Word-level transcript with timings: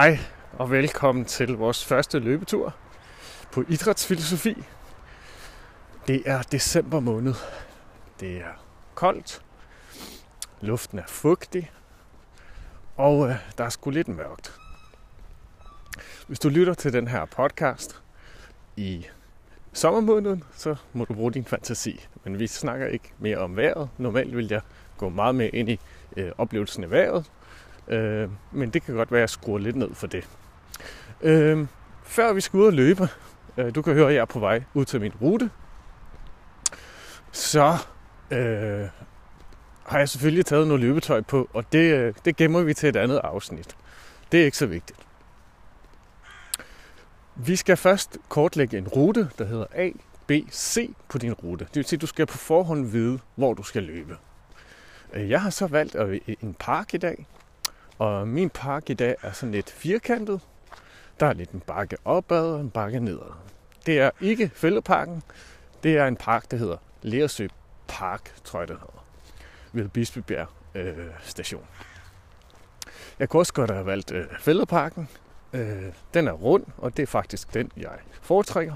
Hej 0.00 0.18
og 0.52 0.70
velkommen 0.70 1.24
til 1.24 1.48
vores 1.48 1.84
første 1.84 2.18
løbetur 2.18 2.74
på 3.52 3.64
idrætsfilosofi. 3.68 4.56
Det 6.06 6.22
er 6.26 6.42
december 6.42 7.00
måned. 7.00 7.34
Det 8.20 8.36
er 8.36 8.64
koldt. 8.94 9.42
Luften 10.60 10.98
er 10.98 11.06
fugtig. 11.06 11.70
Og 12.96 13.28
øh, 13.28 13.34
der 13.58 13.64
er 13.64 13.68
sgu 13.68 13.90
lidt 13.90 14.08
mørkt. 14.08 14.52
Hvis 16.26 16.38
du 16.38 16.48
lytter 16.48 16.74
til 16.74 16.92
den 16.92 17.08
her 17.08 17.24
podcast 17.24 18.02
i 18.76 19.06
sommermåneden, 19.72 20.44
så 20.54 20.76
må 20.92 21.04
du 21.04 21.14
bruge 21.14 21.32
din 21.32 21.44
fantasi. 21.44 22.06
Men 22.24 22.38
vi 22.38 22.46
snakker 22.46 22.86
ikke 22.86 23.12
mere 23.18 23.38
om 23.38 23.56
vejret. 23.56 23.88
Normalt 23.98 24.36
vil 24.36 24.48
jeg 24.50 24.60
gå 24.96 25.08
meget 25.08 25.34
mere 25.34 25.48
ind 25.48 25.68
i 25.68 25.80
øh, 26.16 26.32
oplevelsen 26.38 26.84
af 26.84 26.90
vejret. 26.90 27.30
Øh, 27.88 28.28
men 28.52 28.70
det 28.70 28.82
kan 28.82 28.94
godt 28.94 29.12
være, 29.12 29.18
at 29.18 29.22
jeg 29.22 29.30
skruer 29.30 29.58
lidt 29.58 29.76
ned 29.76 29.94
for 29.94 30.06
det. 30.06 30.28
Øh, 31.22 31.66
før 32.02 32.32
vi 32.32 32.40
skal 32.40 32.56
ud 32.58 32.66
og 32.66 32.72
løbe, 32.72 33.08
øh, 33.56 33.74
du 33.74 33.82
kan 33.82 33.94
høre, 33.94 34.08
at 34.08 34.14
jeg 34.14 34.20
er 34.20 34.24
på 34.24 34.38
vej 34.38 34.62
ud 34.74 34.84
til 34.84 35.00
min 35.00 35.12
rute, 35.20 35.50
så 37.32 37.76
øh, 38.30 38.88
har 39.84 39.98
jeg 39.98 40.08
selvfølgelig 40.08 40.46
taget 40.46 40.66
noget 40.66 40.80
løbetøj 40.80 41.20
på, 41.20 41.48
og 41.54 41.72
det, 41.72 41.94
øh, 41.94 42.14
det 42.24 42.36
gemmer 42.36 42.62
vi 42.62 42.74
til 42.74 42.88
et 42.88 42.96
andet 42.96 43.20
afsnit. 43.24 43.76
Det 44.32 44.40
er 44.40 44.44
ikke 44.44 44.56
så 44.56 44.66
vigtigt. 44.66 44.98
Vi 47.36 47.56
skal 47.56 47.76
først 47.76 48.18
kortlægge 48.28 48.78
en 48.78 48.88
rute, 48.88 49.30
der 49.38 49.44
hedder 49.44 49.66
A, 49.72 49.90
B, 50.26 50.32
C 50.52 50.90
på 51.08 51.18
din 51.18 51.32
rute. 51.32 51.64
Det 51.64 51.76
vil 51.76 51.84
sige, 51.84 51.96
at 51.96 52.00
du 52.00 52.06
skal 52.06 52.26
på 52.26 52.38
forhånd 52.38 52.86
vide, 52.86 53.18
hvor 53.34 53.54
du 53.54 53.62
skal 53.62 53.82
løbe. 53.82 54.16
Øh, 55.12 55.30
jeg 55.30 55.42
har 55.42 55.50
så 55.50 55.66
valgt 55.66 55.96
en 56.42 56.54
park 56.58 56.94
i 56.94 56.98
dag, 56.98 57.26
og 58.00 58.28
min 58.28 58.50
park 58.50 58.90
i 58.90 58.94
dag 58.94 59.16
er 59.22 59.32
sådan 59.32 59.52
lidt 59.52 59.70
firkantet. 59.70 60.40
Der 61.20 61.26
er 61.26 61.32
lidt 61.32 61.50
en 61.50 61.60
bakke 61.60 61.96
opad 62.04 62.52
og 62.52 62.60
en 62.60 62.70
bakke 62.70 63.00
nedad. 63.00 63.32
Det 63.86 63.98
er 63.98 64.10
ikke 64.20 64.50
fældeparken. 64.54 65.22
Det 65.82 65.96
er 65.96 66.06
en 66.06 66.16
park, 66.16 66.50
der 66.50 66.56
hedder 66.56 66.76
Lersø 67.02 67.48
Park, 67.88 68.34
tror 68.44 68.58
jeg 68.58 68.68
det 68.68 68.76
hedder. 68.76 69.04
Ved 69.72 69.88
Bispebjerg 69.88 70.48
øh, 70.74 70.96
station. 71.22 71.64
Jeg 73.18 73.28
kunne 73.28 73.40
også 73.40 73.52
godt 73.52 73.70
have 73.70 73.86
valgt 73.86 74.12
øh, 74.12 74.24
fældeparken. 74.38 75.08
Øh, 75.52 75.92
den 76.14 76.28
er 76.28 76.32
rund, 76.32 76.64
og 76.78 76.96
det 76.96 77.02
er 77.02 77.06
faktisk 77.06 77.54
den, 77.54 77.70
jeg 77.76 77.98
foretrækker. 78.22 78.74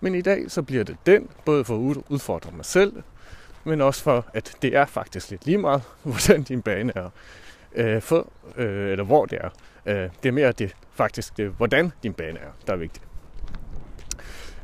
Men 0.00 0.14
i 0.14 0.20
dag 0.22 0.50
så 0.50 0.62
bliver 0.62 0.84
det 0.84 0.96
den, 1.06 1.28
både 1.44 1.64
for 1.64 1.90
at 1.90 1.96
udfordre 2.08 2.50
mig 2.52 2.64
selv, 2.64 3.02
men 3.64 3.80
også 3.80 4.02
for, 4.02 4.26
at 4.34 4.56
det 4.62 4.76
er 4.76 4.84
faktisk 4.84 5.30
lidt 5.30 5.46
lige 5.46 5.58
meget, 5.58 5.82
hvordan 6.02 6.42
din 6.42 6.62
bane 6.62 6.92
er 6.96 7.10
øh, 7.74 8.02
for, 8.02 8.28
øh, 8.56 8.90
eller 8.90 9.04
hvor 9.04 9.26
det 9.26 9.38
er. 9.40 9.48
Øh, 9.86 10.10
det 10.22 10.28
er 10.28 10.32
mere 10.32 10.52
det 10.52 10.74
faktisk, 10.94 11.36
det, 11.36 11.50
hvordan 11.50 11.92
din 12.02 12.12
bane 12.12 12.38
er, 12.38 12.50
der 12.66 12.72
er 12.72 12.76
vigtigt. 12.76 13.04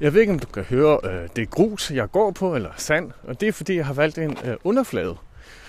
Jeg 0.01 0.15
ved 0.15 0.21
ikke, 0.21 0.33
om 0.33 0.39
du 0.39 0.47
kan 0.47 0.63
høre, 0.63 0.99
øh, 1.05 1.29
det 1.37 1.51
grus, 1.51 1.91
jeg 1.91 2.11
går 2.11 2.31
på, 2.31 2.55
eller 2.55 2.71
sand, 2.77 3.13
og 3.23 3.41
det 3.41 3.49
er 3.49 3.53
fordi, 3.53 3.77
jeg 3.77 3.87
har 3.87 3.95
valgt 3.95 4.19
en 4.19 4.39
øh, 4.45 4.57
underflade, 4.65 5.17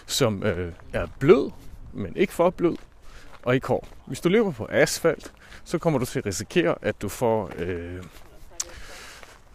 som 0.05 0.44
øh, 0.44 0.72
er 0.94 1.08
blød, 1.19 1.52
men 1.94 2.16
ikke 2.16 2.33
for 2.33 2.50
blød, 2.50 2.75
og 3.44 3.55
ikke 3.55 3.67
hård. 3.67 3.88
Hvis 4.08 4.22
du 4.22 4.30
løber 4.30 4.52
på 4.52 4.67
asfalt, 4.72 5.33
så 5.64 5.77
kommer 5.77 5.99
du 5.99 6.05
til 6.05 6.20
at 6.20 6.25
risikere, 6.25 6.75
at 6.81 7.02
du 7.02 7.09
får, 7.09 7.52
øh, 7.58 8.03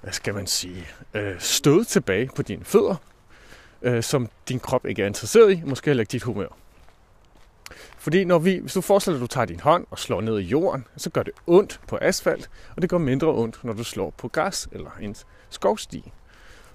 hvad 0.01 0.13
skal 0.13 0.35
man 0.35 0.47
sige, 0.47 0.87
øh, 1.15 1.35
stød 1.39 1.85
tilbage 1.85 2.31
på 2.37 2.43
dine 2.43 2.65
fødder, 2.65 2.97
øh, 3.83 4.03
som 4.03 4.29
din 4.49 4.61
krop 4.61 4.87
ikke 4.87 5.03
er 5.03 5.07
interesseret 5.07 5.53
i, 5.53 5.63
måske 5.65 5.87
heller 5.87 6.01
ikke 6.01 6.13
dit 6.13 6.23
humør. 6.23 6.49
Fordi 8.01 8.25
når 8.25 8.39
vi, 8.39 8.59
hvis 8.59 8.73
du 8.73 8.81
forestiller 8.81 9.19
dig, 9.19 9.25
at 9.25 9.31
du 9.31 9.35
tager 9.35 9.45
din 9.45 9.61
hånd 9.61 9.87
og 9.91 9.99
slår 9.99 10.21
ned 10.21 10.39
i 10.39 10.43
jorden, 10.43 10.87
så 10.97 11.11
gør 11.11 11.23
det 11.23 11.33
ondt 11.47 11.81
på 11.89 11.99
asfalt, 12.01 12.51
og 12.77 12.83
det 12.83 12.91
gør 12.91 12.99
mindre 12.99 13.29
ondt, 13.29 13.65
når 13.65 13.73
du 13.73 13.85
slår 13.85 14.11
på 14.11 14.29
græs 14.29 14.69
eller 14.73 14.91
en 15.01 15.17
skovsti. 15.51 16.13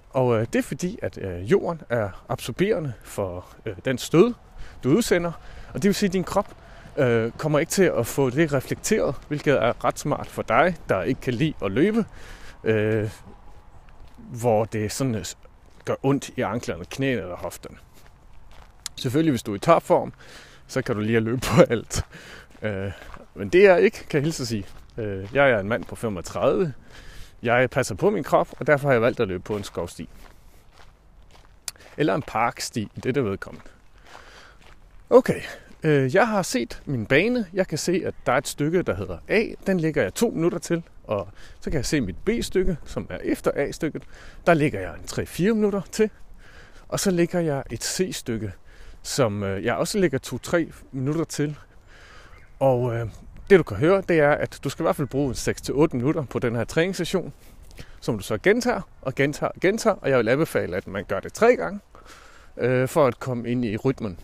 Og 0.09 0.39
øh, 0.39 0.47
det 0.53 0.55
er 0.55 0.63
fordi, 0.63 0.99
at 1.01 1.17
øh, 1.21 1.51
jorden 1.51 1.81
er 1.89 2.25
absorberende 2.29 2.93
for 3.03 3.45
øh, 3.65 3.75
den 3.85 3.97
stød, 3.97 4.33
du 4.83 4.89
udsender, 4.89 5.31
og 5.73 5.73
det 5.73 5.83
vil 5.83 5.95
sige, 5.95 6.07
at 6.07 6.13
din 6.13 6.23
krop 6.23 6.55
øh, 6.97 7.31
kommer 7.31 7.59
ikke 7.59 7.69
til 7.69 7.83
at 7.83 8.07
få 8.07 8.29
det 8.29 8.53
reflekteret, 8.53 9.15
hvilket 9.27 9.53
er 9.53 9.85
ret 9.85 9.99
smart 9.99 10.27
for 10.27 10.41
dig, 10.41 10.75
der 10.89 11.01
ikke 11.03 11.21
kan 11.21 11.33
lide 11.33 11.53
at 11.61 11.71
løbe, 11.71 12.05
øh, 12.63 13.09
hvor 14.17 14.65
det 14.65 14.91
sådan 14.91 15.15
øh, 15.15 15.25
gør 15.85 15.95
ondt 16.03 16.29
i 16.37 16.41
anklerne, 16.41 16.85
knæene 16.85 17.21
eller 17.21 17.35
hofterne. 17.35 17.77
Selvfølgelig, 18.95 19.31
hvis 19.31 19.43
du 19.43 19.51
er 19.51 19.55
i 19.55 19.59
topform, 19.59 20.13
så 20.67 20.81
kan 20.81 20.95
du 20.95 21.01
lige 21.01 21.19
løbe 21.19 21.41
på 21.41 21.61
alt. 21.69 22.05
Øh, 22.61 22.91
men 23.35 23.49
det 23.49 23.65
er 23.65 23.75
ikke, 23.75 24.05
kan 24.09 24.17
jeg 24.17 24.23
hilse 24.23 24.43
at 24.43 24.47
sige. 24.47 24.65
Øh, 24.97 25.27
jeg 25.33 25.49
er 25.49 25.59
en 25.59 25.67
mand 25.67 25.83
på 25.83 25.95
35. 25.95 26.73
Jeg 27.43 27.69
passer 27.69 27.95
på 27.95 28.09
min 28.09 28.23
krop, 28.23 28.47
og 28.59 28.67
derfor 28.67 28.87
har 28.87 28.93
jeg 28.93 29.01
valgt 29.01 29.19
at 29.19 29.27
løbe 29.27 29.43
på 29.43 29.57
en 29.57 29.63
skovsti. 29.63 30.09
Eller 31.97 32.15
en 32.15 32.21
parksti, 32.21 32.91
det 32.95 33.05
er 33.05 33.13
det 33.13 33.25
vedkommende. 33.25 33.67
Okay, 35.09 35.41
øh, 35.83 36.15
jeg 36.15 36.27
har 36.27 36.41
set 36.41 36.81
min 36.85 37.05
bane. 37.05 37.45
Jeg 37.53 37.67
kan 37.67 37.77
se, 37.77 38.01
at 38.05 38.13
der 38.25 38.31
er 38.33 38.37
et 38.37 38.47
stykke, 38.47 38.81
der 38.81 38.95
hedder 38.95 39.17
A. 39.27 39.43
Den 39.67 39.79
ligger 39.79 40.01
jeg 40.01 40.13
to 40.13 40.29
minutter 40.29 40.59
til. 40.59 40.83
Og 41.03 41.27
så 41.59 41.69
kan 41.69 41.77
jeg 41.77 41.85
se 41.85 42.01
mit 42.01 42.15
B-stykke, 42.25 42.77
som 42.85 43.07
er 43.09 43.17
efter 43.17 43.51
A-stykket. 43.55 44.03
Der 44.47 44.53
ligger 44.53 44.79
jeg 44.79 44.93
en 44.93 45.25
3-4 45.25 45.53
minutter 45.53 45.81
til. 45.91 46.09
Og 46.87 46.99
så 46.99 47.11
ligger 47.11 47.39
jeg 47.39 47.63
et 47.71 47.83
C-stykke, 47.83 48.51
som 49.05 49.43
øh, 49.43 49.63
jeg 49.63 49.75
også 49.75 49.97
lægger 49.97 50.39
2-3 50.71 50.73
minutter 50.91 51.23
til. 51.23 51.57
Og 52.59 52.95
øh, 52.95 53.07
det 53.49 53.57
du 53.57 53.63
kan 53.63 53.77
høre, 53.77 54.03
det 54.09 54.19
er, 54.19 54.31
at 54.31 54.59
du 54.63 54.69
skal 54.69 54.83
i 54.83 54.85
hvert 54.85 54.95
fald 54.95 55.07
bruge 55.07 55.33
6-8 55.33 55.97
minutter 55.97 56.23
på 56.23 56.39
den 56.39 56.55
her 56.55 56.63
træningssession, 56.63 57.33
som 58.01 58.17
du 58.17 58.23
så 58.23 58.37
gentager 58.37 58.81
og 59.01 59.15
gentager 59.15 59.51
og 59.51 59.61
gentager. 59.61 59.95
Og 59.95 60.09
jeg 60.09 60.17
vil 60.17 60.29
anbefale, 60.29 60.77
at 60.77 60.87
man 60.87 61.03
gør 61.03 61.19
det 61.19 61.33
tre 61.33 61.55
gange, 61.55 61.79
øh, 62.57 62.87
for 62.87 63.07
at 63.07 63.19
komme 63.19 63.49
ind 63.49 63.65
i 63.65 63.77
rytmen. 63.77 64.19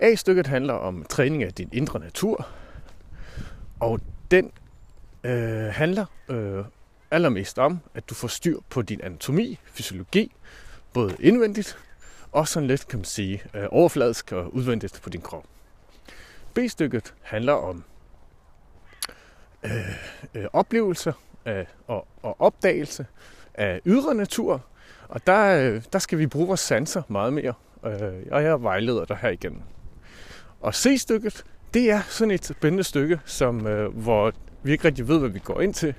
A-stykket 0.00 0.46
handler 0.46 0.74
om 0.74 1.04
træning 1.08 1.42
af 1.42 1.52
din 1.52 1.68
indre 1.72 2.00
natur, 2.00 2.48
og 3.80 4.00
den 4.30 4.52
øh, 5.24 5.66
handler 5.66 6.06
øh, 6.28 6.64
allermest 7.10 7.58
om, 7.58 7.80
at 7.94 8.10
du 8.10 8.14
får 8.14 8.28
styr 8.28 8.58
på 8.70 8.82
din 8.82 9.00
anatomi, 9.00 9.58
fysiologi, 9.64 10.32
både 10.92 11.16
indvendigt 11.20 11.78
også 12.32 12.52
sådan 12.52 12.66
lidt, 12.66 12.88
kan 12.88 12.98
man 12.98 13.04
sige, 13.04 13.42
øh, 13.54 13.64
overfladisk 13.70 14.32
og 14.32 14.54
udvendigt 14.54 15.00
på 15.02 15.10
din 15.10 15.20
krop. 15.20 15.44
B-stykket 16.54 17.14
handler 17.22 17.52
om 17.52 17.84
øh, 19.62 19.70
øh, 20.34 20.44
oplevelser 20.52 21.12
af, 21.44 21.66
og, 21.86 22.06
og 22.22 22.40
opdagelse 22.40 23.06
af 23.54 23.80
ydre 23.86 24.14
natur, 24.14 24.64
og 25.08 25.26
der, 25.26 25.70
øh, 25.72 25.82
der 25.92 25.98
skal 25.98 26.18
vi 26.18 26.26
bruge 26.26 26.46
vores 26.46 26.60
sanser 26.60 27.02
meget 27.08 27.32
mere, 27.32 27.54
øh, 27.86 28.26
og 28.30 28.42
jeg 28.42 28.62
vejleder 28.62 29.04
dig 29.04 29.16
her 29.16 29.28
igen. 29.28 29.62
Og 30.60 30.74
C-stykket, 30.74 31.44
det 31.74 31.90
er 31.90 32.00
sådan 32.08 32.30
et 32.30 32.44
spændende 32.44 32.84
stykke, 32.84 33.20
som, 33.24 33.66
øh, 33.66 33.98
hvor 33.98 34.32
vi 34.62 34.72
ikke 34.72 34.84
rigtig 34.84 35.08
ved, 35.08 35.18
hvad 35.18 35.28
vi 35.28 35.38
går 35.38 35.60
ind 35.60 35.74
til, 35.74 35.94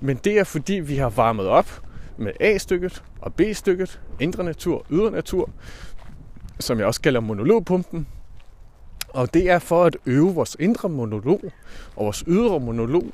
men 0.00 0.16
det 0.16 0.38
er 0.38 0.44
fordi, 0.44 0.74
vi 0.74 0.96
har 0.96 1.08
varmet 1.08 1.46
op 1.46 1.82
med 2.16 2.32
A-stykket 2.40 3.02
og 3.20 3.34
B-stykket, 3.34 4.00
indre 4.20 4.44
natur, 4.44 4.86
ydre 4.90 5.10
natur, 5.10 5.50
som 6.60 6.78
jeg 6.78 6.86
også 6.86 7.00
kalder 7.00 7.20
monologpumpen. 7.20 8.06
Og 9.08 9.34
det 9.34 9.50
er 9.50 9.58
for 9.58 9.84
at 9.84 9.96
øve 10.06 10.34
vores 10.34 10.56
indre 10.60 10.88
monolog 10.88 11.40
og 11.96 12.04
vores 12.04 12.24
ydre 12.26 12.60
monolog 12.60 13.12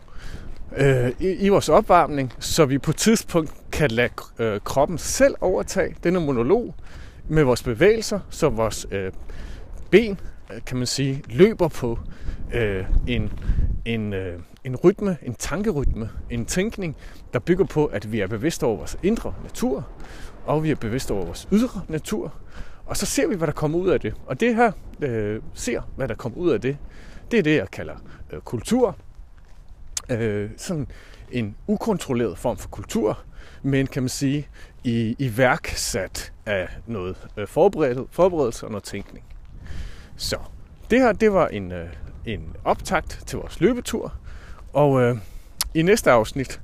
øh, 0.76 1.12
i, 1.20 1.32
i 1.32 1.48
vores 1.48 1.69
opvarmning, 1.69 2.32
så 2.38 2.64
vi 2.64 2.78
på 2.78 2.91
et 2.91 2.97
tidspunkt 2.97 3.53
kan 3.72 3.91
lade 3.91 4.12
øh, 4.38 4.60
kroppen 4.60 4.98
selv 4.98 5.34
overtage 5.41 5.94
denne 6.04 6.20
monolog 6.20 6.75
med 7.28 7.42
vores 7.42 7.62
bevægelser, 7.62 8.20
så 8.30 8.48
vores 8.48 8.86
øh, 8.91 9.12
ben, 9.91 10.20
øh, 10.54 10.60
kan 10.66 10.76
man 10.76 10.86
sige, 10.86 11.22
løber 11.28 11.69
på 11.69 11.98
øh, 12.54 12.84
en, 13.06 13.32
en, 13.84 14.12
øh, 14.12 14.41
en 14.68 14.76
rytme, 14.76 15.16
en 15.22 15.34
tankerytme, 15.34 16.10
en 16.30 16.47
tænkning, 16.47 16.97
der 17.32 17.38
bygger 17.38 17.65
på, 17.65 17.86
at 17.86 18.12
vi 18.12 18.20
er 18.20 18.26
bevidste 18.26 18.65
over 18.65 18.76
vores 18.76 18.98
indre 19.03 19.34
natur, 19.42 19.88
og 20.47 20.62
vi 20.62 20.70
er 20.70 20.74
bevidste 20.74 21.12
over 21.12 21.24
vores 21.24 21.48
ydre 21.53 21.82
natur, 21.88 22.34
og 22.86 22.97
så 22.97 23.06
ser 23.06 23.26
vi, 23.26 23.34
hvad 23.34 23.47
der 23.47 23.53
kommer 23.53 23.78
ud 23.78 23.88
af 23.88 24.00
det. 24.00 24.15
Og 24.26 24.41
det 24.41 24.54
her 24.56 24.72
øh, 25.00 25.42
ser, 25.54 25.80
hvad 25.97 26.09
der 26.09 26.15
kommer 26.15 26.38
ud 26.38 26.50
af 26.50 26.60
det, 26.60 26.76
det 27.30 27.38
er 27.38 27.42
det, 27.42 27.56
jeg 27.56 27.70
kalder 27.70 27.94
øh, 28.30 28.41
kultur. 28.41 28.97
Øh, 30.10 30.50
sådan 30.56 30.86
en 31.30 31.56
ukontrolleret 31.66 32.38
form 32.38 32.56
for 32.56 32.68
kultur, 32.68 33.18
men 33.62 33.86
kan 33.86 34.03
man 34.03 34.09
sige, 34.09 34.48
i, 34.84 35.16
i 35.18 35.36
værksat 35.36 36.32
af 36.47 36.68
noget 36.86 37.16
øh, 37.36 37.47
forberedelse 37.47 38.66
og 38.66 38.70
noget 38.70 38.84
tænkning. 38.84 39.24
Så 40.16 40.38
det 40.91 41.00
her, 41.00 41.12
det 41.12 41.32
var 41.32 41.48
en, 41.48 41.72
øh, 41.72 41.88
en 42.26 42.56
optakt 42.65 43.22
til 43.26 43.38
vores 43.38 43.60
løbetur, 43.60 44.15
og 44.72 45.03
øh, 45.03 45.16
i 45.74 45.82
næste 45.82 46.10
afsnit, 46.10 46.60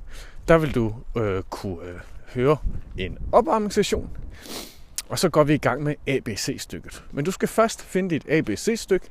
der 0.47 0.57
vil 0.57 0.75
du 0.75 0.95
øh, 1.17 1.43
kunne 1.49 1.83
øh, 1.83 1.99
høre 2.33 2.57
en 2.97 3.17
opvarmningssession, 3.31 4.09
og 5.09 5.19
så 5.19 5.29
går 5.29 5.43
vi 5.43 5.53
i 5.53 5.57
gang 5.57 5.83
med 5.83 5.95
ABC-stykket. 6.07 7.03
Men 7.11 7.25
du 7.25 7.31
skal 7.31 7.47
først 7.47 7.81
finde 7.83 8.09
dit 8.09 8.29
ABC-stykke, 8.29 9.07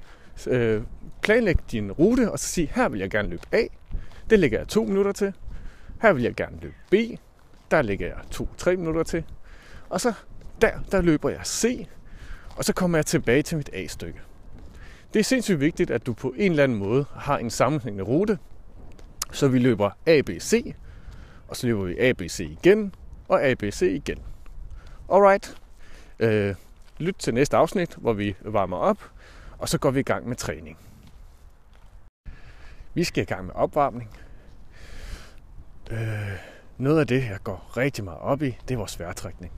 øh, 0.46 0.82
planlægge 1.23 1.62
din 1.73 1.93
rute, 1.93 2.32
og 2.32 2.38
så 2.38 2.49
sige, 2.49 2.70
her 2.75 2.88
vil 2.88 3.00
jeg 3.00 3.11
gerne 3.11 3.29
løbe 3.29 3.43
A. 3.52 3.62
Det 4.31 4.38
lægger 4.38 4.58
jeg 4.58 4.69
to 4.69 4.85
minutter 4.85 5.12
til. 5.12 5.32
Her 6.02 6.12
vil 6.12 6.23
jeg 6.23 6.35
gerne 6.35 6.58
løbe 6.61 6.75
B. 6.91 6.94
Der 7.70 7.82
lægger 7.82 8.06
jeg 8.06 8.17
to-tre 8.31 8.76
minutter 8.76 9.02
til. 9.02 9.25
Og 9.88 10.00
så 10.00 10.12
der, 10.61 10.70
der 10.93 11.02
løber 11.02 11.31
jeg 11.31 11.41
C. 11.46 11.87
Og 12.56 12.64
så 12.64 12.73
kommer 12.73 12.99
jeg 12.99 13.06
tilbage 13.06 13.43
til 13.43 13.56
mit 13.56 13.70
A-stykke. 13.73 14.20
Det 15.14 15.20
er 15.20 15.25
sindssygt 15.25 15.61
vigtigt, 15.61 15.91
at 15.91 16.06
du 16.06 16.12
på 16.12 16.35
en 16.37 16.50
eller 16.50 16.64
anden 16.64 16.79
måde 16.79 17.05
har 17.14 17.38
en 17.38 17.50
sammenhængende 17.50 18.05
rute. 18.05 18.38
Så 19.32 19.49
vi 19.49 19.59
løber 19.59 19.91
ABC, 20.06 20.75
og 21.49 21.56
så 21.56 21.67
løber 21.67 21.85
vi 21.85 21.99
ABC 21.99 22.41
igen, 22.41 22.94
og 23.29 23.44
ABC 23.44 23.82
igen. 23.82 24.19
Alright. 25.12 25.56
Øh, 26.19 26.55
lyt 26.99 27.15
til 27.19 27.35
næste 27.35 27.56
afsnit, 27.56 27.94
hvor 27.94 28.12
vi 28.12 28.37
varmer 28.41 28.76
op, 28.76 29.11
og 29.59 29.69
så 29.69 29.79
går 29.79 29.91
vi 29.91 30.00
i 30.00 30.03
gang 30.03 30.29
med 30.29 30.37
træning. 30.37 30.79
Vi 32.94 33.05
skal 33.05 33.23
i 33.23 33.26
gang 33.26 33.47
med 33.47 33.55
opvarmning. 33.55 34.11
Øh, 35.91 35.99
noget 36.79 37.00
af 37.00 37.06
det, 37.06 37.25
jeg 37.25 37.38
går 37.44 37.77
rigtig 37.77 38.05
meget 38.05 38.20
op 38.20 38.43
i, 38.43 38.56
det 38.69 38.75
er 38.75 38.79
vores 38.79 39.00
vejrtrækning. 39.00 39.53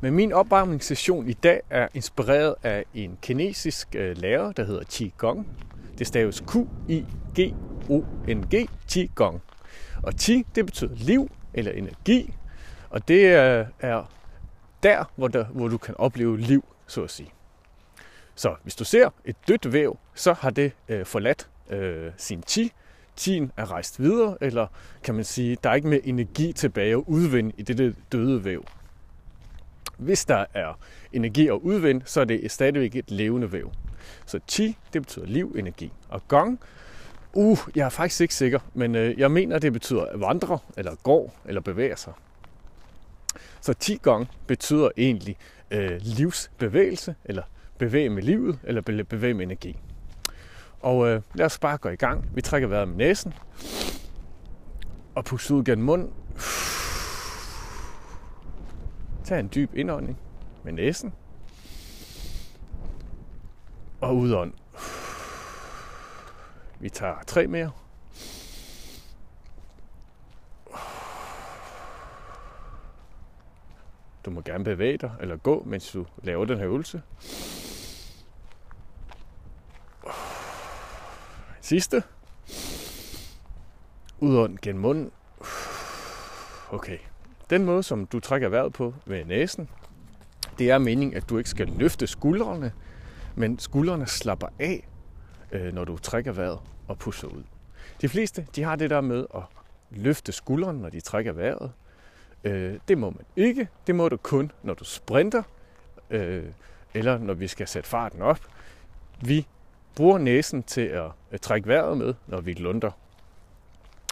Men 0.00 0.14
min 0.14 0.32
opvarmningssession 0.32 1.28
i 1.28 1.32
dag 1.32 1.60
er 1.70 1.88
inspireret 1.94 2.54
af 2.62 2.84
en 2.94 3.18
kinesisk 3.22 3.88
øh, 3.94 4.16
lærer, 4.16 4.52
der 4.52 4.64
hedder 4.64 4.84
Qigong. 4.90 5.46
Det 5.98 6.06
staves 6.06 6.44
Q-I-G-O-N-G, 6.50 7.56
Qigong. 8.90 9.42
Og 10.02 10.12
Qi, 10.20 10.46
det 10.54 10.66
betyder 10.66 10.94
liv 10.94 11.30
eller 11.54 11.72
energi, 11.72 12.34
og 12.90 13.08
det 13.08 13.26
er, 13.26 14.04
der, 14.82 15.04
hvor, 15.16 15.28
der, 15.28 15.44
hvor 15.44 15.68
du 15.68 15.78
kan 15.78 15.94
opleve 15.98 16.38
liv, 16.38 16.64
så 16.86 17.02
at 17.02 17.10
sige. 17.10 17.30
Så 18.34 18.54
hvis 18.62 18.74
du 18.74 18.84
ser 18.84 19.10
et 19.24 19.36
dødt 19.48 19.72
væv, 19.72 19.98
så 20.14 20.32
har 20.32 20.50
det 20.50 20.72
øh, 20.88 21.06
forladt 21.06 21.48
øh, 21.70 22.12
sin 22.16 22.42
chi. 22.46 22.72
Tien 23.16 23.52
er 23.56 23.70
rejst 23.70 24.00
videre, 24.00 24.36
eller 24.40 24.66
kan 25.02 25.14
man 25.14 25.24
sige, 25.24 25.56
der 25.62 25.70
er 25.70 25.74
ikke 25.74 25.88
mere 25.88 26.06
energi 26.06 26.52
tilbage 26.52 26.92
at 26.92 27.02
udvinde 27.06 27.52
i 27.56 27.62
det 27.62 27.96
døde 28.12 28.44
væv. 28.44 28.64
Hvis 29.98 30.24
der 30.24 30.44
er 30.54 30.78
energi 31.12 31.48
at 31.48 31.52
udvinde, 31.52 32.02
så 32.06 32.20
er 32.20 32.24
det 32.24 32.50
stadigvæk 32.50 32.96
et 32.96 33.10
levende 33.10 33.52
væv. 33.52 33.72
Så 34.26 34.40
chi, 34.48 34.78
det 34.92 35.02
betyder 35.02 35.26
liv, 35.26 35.54
energi. 35.58 35.92
Og 36.08 36.28
gong, 36.28 36.60
uh, 37.32 37.58
jeg 37.74 37.84
er 37.84 37.88
faktisk 37.88 38.20
ikke 38.20 38.34
sikker, 38.34 38.58
men 38.74 38.94
øh, 38.94 39.18
jeg 39.18 39.30
mener, 39.30 39.58
det 39.58 39.72
betyder 39.72 40.16
vandre, 40.16 40.58
eller 40.76 40.94
går, 40.94 41.34
eller 41.44 41.60
bevæger 41.60 41.96
sig. 41.96 42.12
Så 43.60 43.72
ti 43.72 43.98
gong 44.02 44.28
betyder 44.46 44.88
egentlig 44.96 45.36
øh, 45.70 46.00
livsbevægelse, 46.02 47.14
eller 47.24 47.42
bevæge 47.78 48.08
med 48.10 48.22
livet, 48.22 48.58
eller 48.64 49.04
bevæge 49.08 49.34
med 49.34 49.44
energi. 49.44 49.76
Og 50.80 51.08
øh, 51.08 51.22
lad 51.34 51.46
os 51.46 51.58
bare 51.58 51.78
gå 51.78 51.88
i 51.88 51.96
gang. 51.96 52.30
Vi 52.34 52.40
trækker 52.40 52.68
vejret 52.68 52.88
med 52.88 52.96
næsen, 52.96 53.34
og 55.14 55.24
puster 55.24 55.54
ud 55.54 55.64
gennem 55.64 55.84
munden. 55.84 56.10
Tag 59.24 59.40
en 59.40 59.50
dyb 59.54 59.74
indånding 59.74 60.18
med 60.64 60.72
næsen. 60.72 61.12
Og 64.00 64.16
udånd. 64.16 64.52
Vi 66.80 66.88
tager 66.88 67.16
tre 67.26 67.46
mere. 67.46 67.70
Du 74.24 74.30
må 74.30 74.40
gerne 74.40 74.64
bevæge 74.64 74.98
dig 74.98 75.12
eller 75.20 75.36
gå, 75.36 75.62
mens 75.66 75.92
du 75.92 76.06
laver 76.22 76.44
den 76.44 76.58
her 76.58 76.66
øvelse. 76.66 77.02
Sidste. 81.60 82.02
Udånd 84.20 84.58
gennem 84.62 84.82
munden. 84.82 85.10
Okay. 86.70 86.98
Den 87.50 87.64
måde, 87.64 87.82
som 87.82 88.06
du 88.06 88.20
trækker 88.20 88.48
vejret 88.48 88.72
på 88.72 88.94
med 89.04 89.24
næsen, 89.24 89.68
det 90.58 90.70
er 90.70 90.78
meningen, 90.78 91.16
at 91.16 91.28
du 91.28 91.38
ikke 91.38 91.50
skal 91.50 91.68
løfte 91.68 92.06
skuldrene, 92.06 92.72
men 93.36 93.58
skuldrene 93.58 94.06
slapper 94.06 94.48
af, 94.58 94.88
øh, 95.52 95.74
når 95.74 95.84
du 95.84 95.98
trækker 95.98 96.32
vejret 96.32 96.60
og 96.88 96.98
pusher 96.98 97.28
ud. 97.28 97.42
De 98.00 98.08
fleste 98.08 98.46
de 98.56 98.62
har 98.62 98.76
det 98.76 98.90
der 98.90 99.00
med 99.00 99.26
at 99.34 99.42
løfte 99.90 100.32
skuldrene, 100.32 100.80
når 100.80 100.90
de 100.90 101.00
trækker 101.00 101.32
vejret. 101.32 101.72
Øh, 102.44 102.78
det 102.88 102.98
må 102.98 103.10
man 103.10 103.24
ikke. 103.36 103.68
Det 103.86 103.94
må 103.94 104.08
du 104.08 104.16
kun, 104.16 104.52
når 104.62 104.74
du 104.74 104.84
sprinter, 104.84 105.42
øh, 106.10 106.44
eller 106.94 107.18
når 107.18 107.34
vi 107.34 107.48
skal 107.48 107.68
sætte 107.68 107.88
farten 107.88 108.22
op. 108.22 108.40
Vi 109.20 109.46
bruger 109.94 110.18
næsen 110.18 110.62
til 110.62 110.80
at, 110.80 111.10
at 111.30 111.40
trække 111.40 111.68
vejret 111.68 111.98
med, 111.98 112.14
når 112.26 112.40
vi 112.40 112.52
lunder. 112.52 112.90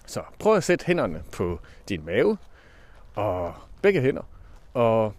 Så 0.07 0.23
prøv 0.39 0.57
at 0.57 0.65
sætte 0.65 0.87
hænderne 0.87 1.23
på 1.33 1.61
din 1.89 2.05
mave, 2.05 2.39
og 3.15 3.55
begge 3.83 4.01
hænder, 4.01 4.23
og 4.75 5.15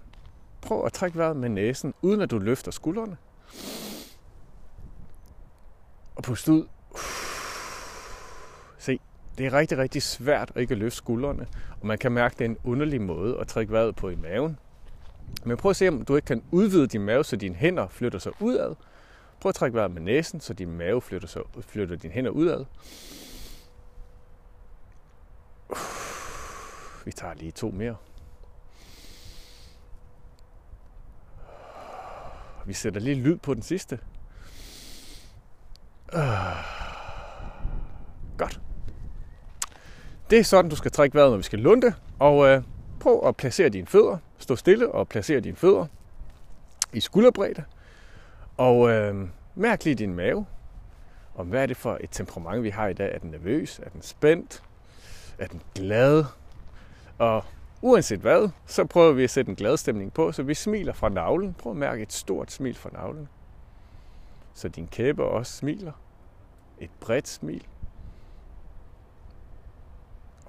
prøv 0.61 0.85
at 0.85 0.93
trække 0.93 1.17
vejret 1.17 1.37
med 1.37 1.49
næsen, 1.49 1.93
uden 2.01 2.21
at 2.21 2.31
du 2.31 2.39
løfter 2.39 2.71
skuldrene. 2.71 3.17
Og 6.15 6.23
puste 6.23 6.51
ud. 6.51 6.67
Se, 8.77 8.99
det 9.37 9.45
er 9.45 9.53
rigtig, 9.53 9.77
rigtig 9.77 10.03
svært 10.03 10.51
at 10.55 10.61
ikke 10.61 10.75
løfte 10.75 10.97
skuldrene, 10.97 11.47
og 11.81 11.87
man 11.87 11.97
kan 11.97 12.11
mærke, 12.11 12.33
at 12.33 12.39
det 12.39 12.45
er 12.45 12.49
en 12.49 12.57
underlig 12.63 13.01
måde 13.01 13.39
at 13.39 13.47
trække 13.47 13.73
vejret 13.73 13.95
på 13.95 14.09
i 14.09 14.15
maven. 14.15 14.59
Men 15.45 15.57
prøv 15.57 15.69
at 15.69 15.75
se, 15.75 15.87
om 15.87 16.05
du 16.05 16.15
ikke 16.15 16.25
kan 16.25 16.43
udvide 16.51 16.87
din 16.87 17.01
mave, 17.01 17.23
så 17.23 17.35
dine 17.35 17.55
hænder 17.55 17.87
flytter 17.87 18.19
sig 18.19 18.31
udad. 18.39 18.75
Prøv 19.39 19.49
at 19.49 19.55
trække 19.55 19.75
vejret 19.75 19.91
med 19.91 20.01
næsen, 20.01 20.39
så 20.39 20.53
din 20.53 20.77
mave 20.77 21.01
flytter, 21.01 21.27
sig, 21.27 21.41
flytter 21.61 21.95
dine 21.95 22.13
hænder 22.13 22.31
udad. 22.31 22.65
Vi 27.05 27.11
tager 27.11 27.33
lige 27.33 27.51
to 27.51 27.71
mere. 27.71 27.95
Vi 32.65 32.73
sætter 32.73 33.01
lige 33.01 33.15
lyd 33.15 33.37
på 33.37 33.53
den 33.53 33.61
sidste. 33.61 33.99
Øh. 36.15 36.21
Godt. 38.37 38.59
Det 40.29 40.39
er 40.39 40.43
sådan, 40.43 40.69
du 40.69 40.75
skal 40.75 40.91
trække 40.91 41.15
vejret, 41.15 41.29
når 41.29 41.37
vi 41.37 41.43
skal 41.43 41.59
lunde. 41.59 41.93
Og 42.19 42.47
øh, 42.47 42.63
prøv 42.99 43.27
at 43.27 43.35
placere 43.35 43.69
dine 43.69 43.87
fødder. 43.87 44.17
Stå 44.37 44.55
stille 44.55 44.91
og 44.91 45.07
placere 45.07 45.39
dine 45.39 45.55
fødder 45.55 45.85
i 46.93 46.99
skulderbredde. 46.99 47.63
Og 48.57 48.89
øh, 48.89 49.27
mærk 49.55 49.83
lige 49.83 49.95
din 49.95 50.15
mave. 50.15 50.45
Og 51.33 51.45
hvad 51.45 51.61
er 51.61 51.65
det 51.65 51.77
for 51.77 51.97
et 52.01 52.09
temperament, 52.11 52.63
vi 52.63 52.69
har 52.69 52.87
i 52.87 52.93
dag? 52.93 53.15
Er 53.15 53.19
den 53.19 53.31
nervøs? 53.31 53.79
Er 53.79 53.89
den 53.89 54.01
spændt? 54.01 54.63
Er 55.37 55.47
den 55.47 55.61
glad? 55.75 56.25
Og 57.17 57.43
uanset 57.81 58.19
hvad, 58.19 58.49
så 58.65 58.85
prøver 58.85 59.13
vi 59.13 59.23
at 59.23 59.29
sætte 59.29 59.49
en 59.49 59.55
glad 59.55 59.77
stemning 59.77 60.13
på, 60.13 60.31
så 60.31 60.43
vi 60.43 60.53
smiler 60.53 60.93
fra 60.93 61.09
navlen. 61.09 61.53
Prøv 61.53 61.71
at 61.71 61.77
mærke 61.77 62.03
et 62.03 62.13
stort 62.13 62.51
smil 62.51 62.75
fra 62.75 62.89
navlen. 62.93 63.27
Så 64.53 64.67
din 64.67 64.87
kæbe 64.87 65.23
også 65.23 65.57
smiler. 65.57 65.91
Et 66.79 66.89
bredt 66.99 67.27
smil. 67.27 67.67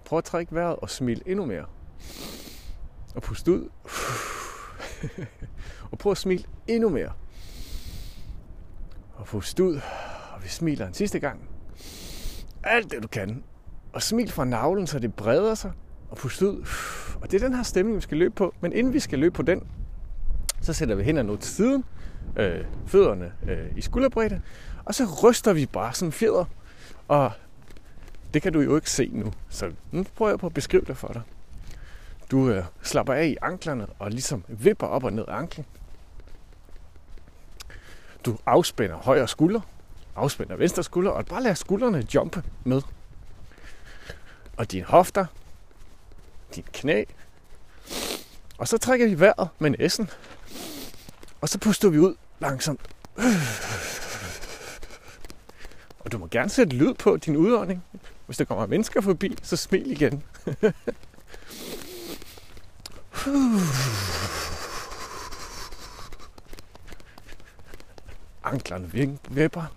Prøv 0.05 0.19
at 0.19 0.25
trække 0.25 0.55
vejret 0.55 0.77
og 0.77 0.91
smil 0.91 1.23
endnu 1.27 1.45
mere. 1.47 1.65
Og 3.15 3.23
pust 3.23 3.49
ud. 3.49 3.69
og 5.91 5.99
prøv 5.99 6.11
at 6.11 6.19
smile 6.19 6.45
endnu 6.69 6.89
mere. 6.89 7.13
Og 9.15 9.27
pust 9.27 9.61
ud. 9.61 9.81
Og 10.35 10.43
vi 10.43 10.49
smiler 10.49 10.87
en 10.87 10.95
sidste 10.95 11.19
gang. 11.19 11.49
Alt 12.63 12.91
det 12.91 13.03
du 13.03 13.09
kan. 13.09 13.45
Og 13.93 14.03
smil 14.03 14.31
fra 14.31 14.45
navlen, 14.45 14.87
så 14.87 14.99
det 14.99 15.15
breder 15.15 15.55
sig. 15.55 15.73
Og 16.11 16.17
pust 16.17 16.43
ud. 16.43 16.67
Og 17.21 17.31
det 17.31 17.43
er 17.43 17.47
den 17.49 17.57
her 17.57 17.63
stemning, 17.63 17.97
vi 17.97 18.01
skal 18.01 18.19
løbe 18.19 18.35
på. 18.35 18.55
Men 18.61 18.73
inden 18.73 18.93
vi 18.93 19.01
skal 19.01 19.19
løbe 19.19 19.33
på 19.33 19.43
den, 19.43 19.67
så 20.61 20.73
sætter 20.73 20.95
vi 20.95 21.03
hænderne 21.03 21.33
ud 21.33 21.39
til 21.39 21.55
siden. 21.55 21.85
Øh, 22.37 22.65
fødderne 22.87 23.33
øh, 23.49 23.77
i 23.77 23.81
skulderbredde. 23.81 24.41
Og 24.87 24.95
så 24.95 25.05
ryster 25.25 25.53
vi 25.53 25.67
bare 25.67 25.95
sådan 25.95 26.13
fjeder. 26.13 26.45
Og 27.09 27.33
det 28.35 28.43
kan 28.43 28.53
du 28.53 28.61
jo 28.61 28.77
ikke 28.77 28.91
se 28.91 29.11
nu, 29.13 29.33
så 29.49 29.73
nu 29.93 30.05
prøver 30.15 30.31
jeg 30.31 30.39
på 30.39 30.47
at 30.47 30.55
beskrive 30.55 30.85
det 30.87 30.97
for 30.97 31.09
dig. 31.09 31.23
Du 32.31 32.49
øh, 32.49 32.65
slapper 32.83 33.15
af 33.15 33.27
i 33.27 33.37
anklerne 33.43 33.87
og 33.99 34.11
ligesom 34.11 34.45
vipper 34.49 34.87
op 34.87 35.05
og 35.05 35.13
ned 35.13 35.25
af 35.29 35.35
anklen. 35.35 35.67
Du 38.25 38.39
afspænder 38.47 38.97
højre 38.97 39.29
skulder, 39.29 39.61
afspænder 40.17 40.57
venstre 40.57 40.83
skulder, 40.83 41.11
og 41.11 41.27
bare 41.27 41.43
lader 41.43 41.55
skuldrene 41.55 42.07
jumpe 42.15 42.43
med. 42.65 42.83
Og 44.57 44.73
dine 44.73 44.85
hofter, 44.85 45.27
din 46.55 46.65
knæ. 46.73 47.05
Og 48.59 48.69
så 48.69 48.79
trækker 48.79 49.09
vi 49.09 49.21
vejret 49.21 49.49
med 49.59 49.71
næsen. 49.71 50.11
Og 51.41 51.49
så 51.49 51.59
puster 51.59 51.89
vi 51.89 51.99
ud 51.99 52.15
langsomt. 52.41 52.81
Og 56.07 56.13
du 56.13 56.19
må 56.19 56.27
gerne 56.27 56.49
sætte 56.49 56.77
lyd 56.77 56.95
på 56.95 57.17
din 57.17 57.37
udånding. 57.37 57.85
Hvis 58.27 58.37
der 58.37 58.45
kommer 58.45 58.67
mennesker 58.67 59.01
forbi, 59.01 59.37
så 59.43 59.57
smil 59.57 59.91
igen. 59.91 60.23
anklerne 68.45 68.91
vipper, 69.29 69.75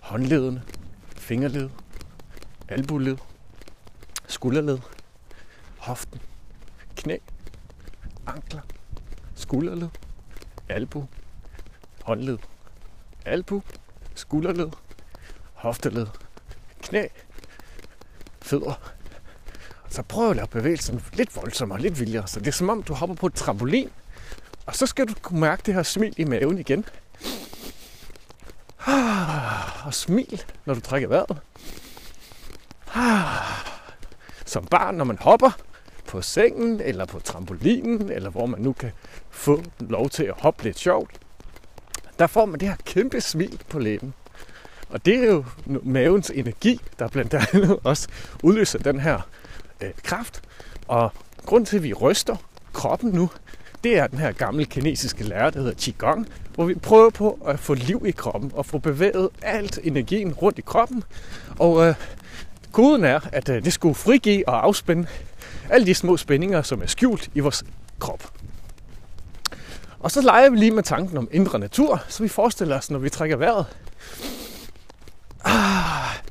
håndledene, 0.00 0.62
fingerled, 1.16 1.70
albuled, 2.68 3.18
skulderled, 4.28 4.78
hoften, 5.78 6.20
knæ, 6.96 7.16
ankler, 8.26 8.60
skulderled, 9.34 9.88
albu, 10.68 11.08
håndled, 12.04 12.38
albu, 13.26 13.62
skulderled, 14.14 14.70
hofteled, 15.62 16.06
knæ, 16.82 17.06
fødder. 18.42 18.80
Så 19.88 20.02
prøv 20.02 20.30
at 20.30 20.36
lave 20.36 20.48
bevægelsen 20.48 21.02
lidt 21.12 21.36
voldsommere, 21.36 21.80
lidt 21.80 22.00
vildere. 22.00 22.26
Så 22.26 22.40
det 22.40 22.46
er 22.46 22.52
som 22.52 22.70
om, 22.70 22.82
du 22.82 22.94
hopper 22.94 23.16
på 23.16 23.26
et 23.26 23.34
trampolin, 23.34 23.90
og 24.66 24.76
så 24.76 24.86
skal 24.86 25.08
du 25.08 25.14
kunne 25.22 25.40
mærke 25.40 25.62
det 25.66 25.74
her 25.74 25.82
smil 25.82 26.14
i 26.16 26.24
maven 26.24 26.58
igen. 26.58 26.84
Ah, 28.86 29.86
og 29.86 29.94
smil, 29.94 30.42
når 30.64 30.74
du 30.74 30.80
trækker 30.80 31.08
vejret. 31.08 31.38
Ah, 32.94 33.66
som 34.46 34.66
barn, 34.66 34.94
når 34.94 35.04
man 35.04 35.18
hopper 35.18 35.50
på 36.06 36.22
sengen, 36.22 36.80
eller 36.80 37.04
på 37.04 37.20
trampolinen, 37.20 38.10
eller 38.10 38.30
hvor 38.30 38.46
man 38.46 38.60
nu 38.60 38.72
kan 38.72 38.92
få 39.30 39.62
lov 39.80 40.10
til 40.10 40.24
at 40.24 40.34
hoppe 40.38 40.64
lidt 40.64 40.78
sjovt, 40.78 41.20
der 42.18 42.26
får 42.26 42.46
man 42.46 42.60
det 42.60 42.68
her 42.68 42.76
kæmpe 42.84 43.20
smil 43.20 43.60
på 43.68 43.78
læben. 43.78 44.14
Og 44.92 45.06
det 45.06 45.14
er 45.14 45.26
jo 45.26 45.44
mavens 45.82 46.30
energi, 46.34 46.80
der 46.98 47.08
blandt 47.08 47.34
andet 47.34 47.78
også 47.84 48.08
udløser 48.42 48.78
den 48.78 49.00
her 49.00 49.28
øh, 49.80 49.90
kraft. 50.02 50.42
Og 50.88 51.12
grund 51.46 51.66
til, 51.66 51.76
at 51.76 51.82
vi 51.82 51.92
ryster 51.92 52.36
kroppen 52.72 53.10
nu, 53.10 53.30
det 53.84 53.98
er 53.98 54.06
den 54.06 54.18
her 54.18 54.32
gamle 54.32 54.64
kinesiske 54.64 55.24
lære, 55.24 55.50
der 55.50 55.58
hedder 55.58 55.74
Qigong, 55.78 56.28
hvor 56.54 56.64
vi 56.64 56.74
prøver 56.74 57.10
på 57.10 57.38
at 57.46 57.58
få 57.58 57.74
liv 57.74 58.02
i 58.06 58.10
kroppen 58.10 58.50
og 58.54 58.66
få 58.66 58.78
bevæget 58.78 59.28
alt 59.42 59.78
energien 59.82 60.32
rundt 60.32 60.58
i 60.58 60.62
kroppen. 60.62 61.04
Og 61.58 61.86
øh, 61.86 61.94
koden 62.72 63.04
er, 63.04 63.20
at 63.32 63.48
øh, 63.48 63.64
det 63.64 63.72
skulle 63.72 63.94
frigive 63.94 64.48
og 64.48 64.64
afspænde 64.64 65.06
alle 65.70 65.86
de 65.86 65.94
små 65.94 66.16
spændinger, 66.16 66.62
som 66.62 66.82
er 66.82 66.86
skjult 66.86 67.30
i 67.34 67.40
vores 67.40 67.64
krop. 67.98 68.32
Og 70.00 70.10
så 70.10 70.20
leger 70.20 70.50
vi 70.50 70.56
lige 70.56 70.70
med 70.70 70.82
tanken 70.82 71.16
om 71.16 71.28
indre 71.32 71.58
natur, 71.58 72.02
så 72.08 72.22
vi 72.22 72.28
forestiller 72.28 72.78
os, 72.78 72.90
når 72.90 72.98
vi 72.98 73.10
trækker 73.10 73.36
vejret, 73.36 73.66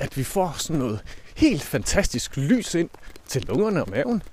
at 0.01 0.17
vi 0.17 0.24
får 0.24 0.55
sådan 0.58 0.79
noget 0.79 1.00
helt 1.36 1.63
fantastisk 1.63 2.38
lys 2.38 2.75
ind 2.75 2.89
til 3.27 3.46
lungerne 3.46 3.81
og 3.81 3.89
maven. 3.89 4.24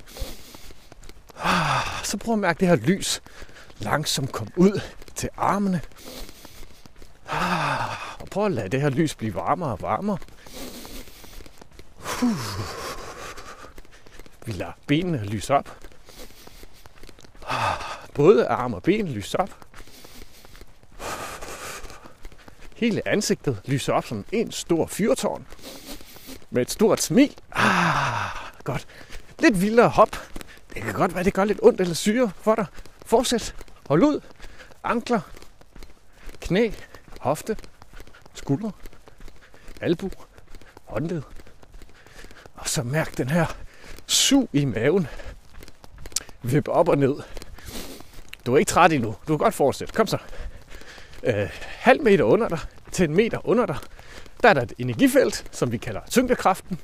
Ah, 1.43 2.05
så 2.05 2.17
prøv 2.17 2.35
at 2.35 2.39
mærke 2.39 2.61
det 2.61 2.69
her 2.69 2.77
lys 2.77 3.23
langsomt 3.79 4.33
komme 4.33 4.53
ud 4.57 4.81
til 5.15 5.29
armene. 5.37 5.81
Ah, 7.29 8.21
og 8.21 8.29
prøv 8.29 8.47
at 8.47 8.53
lade 8.53 8.69
det 8.69 8.81
her 8.81 8.91
lys 8.91 9.15
blive 9.15 9.35
varmere 9.35 9.73
og 9.73 9.83
varmere. 9.83 10.19
Vi 14.47 14.53
lader 14.53 14.73
benene 14.87 15.25
lyse 15.25 15.55
op. 15.55 15.79
Ah, 17.49 17.81
både 18.15 18.47
arme 18.47 18.77
og 18.77 18.83
ben 18.83 19.09
lyser 19.09 19.39
op. 19.39 19.68
Hele 22.79 23.09
ansigtet 23.09 23.61
lyser 23.65 23.93
op 23.93 24.07
som 24.07 24.25
en 24.33 24.53
stor 24.53 24.87
fyrtårn. 24.87 25.47
Med 26.51 26.63
et 26.63 26.71
stort 26.71 27.01
smil. 27.01 27.37
Ah, 27.53 28.31
godt. 28.65 28.87
Lidt 29.39 29.61
vildere 29.61 29.89
hop. 29.89 30.17
Det 30.75 30.83
kan 30.83 30.93
godt 30.93 31.15
være, 31.15 31.25
det 31.25 31.35
gør 31.35 31.45
lidt 31.45 31.59
ondt 31.63 31.81
eller 31.81 31.95
syre 31.95 32.31
for 32.41 32.55
dig. 32.55 32.67
Fortsæt. 33.07 33.55
Hold 33.89 34.03
ud. 34.03 34.21
Ankler. 34.85 35.21
Knæ. 36.41 36.71
Hofte. 37.21 37.57
Skulder. 38.35 38.71
Albu. 39.81 40.11
Håndled. 40.85 41.23
Og 42.55 42.69
så 42.69 42.83
mærk 42.83 43.19
den 43.19 43.29
her 43.29 43.47
sug 44.07 44.49
i 44.53 44.65
maven. 44.65 45.07
Vip 46.43 46.69
op 46.69 46.89
og 46.89 46.99
ned. 46.99 47.15
Du 48.47 48.55
er 48.55 48.59
ikke 48.59 48.71
træt 48.71 48.93
endnu. 48.93 49.09
Du 49.29 49.37
kan 49.37 49.39
godt 49.39 49.55
fortsætte. 49.55 49.95
Kom 49.95 50.07
så. 50.07 50.19
Øh, 51.23 51.49
halv 51.63 52.03
meter 52.03 52.25
under 52.25 52.49
dig 52.49 52.59
til 52.93 53.09
en 53.09 53.15
meter 53.15 53.49
under 53.49 53.67
dig, 53.67 53.77
der 54.43 54.49
er 54.49 54.55
der 54.55 54.63
et 54.63 54.73
energifelt, 54.79 55.45
som 55.51 55.73
vi 55.73 55.77
kalder 55.77 56.01
tyngdekraften. 56.11 56.81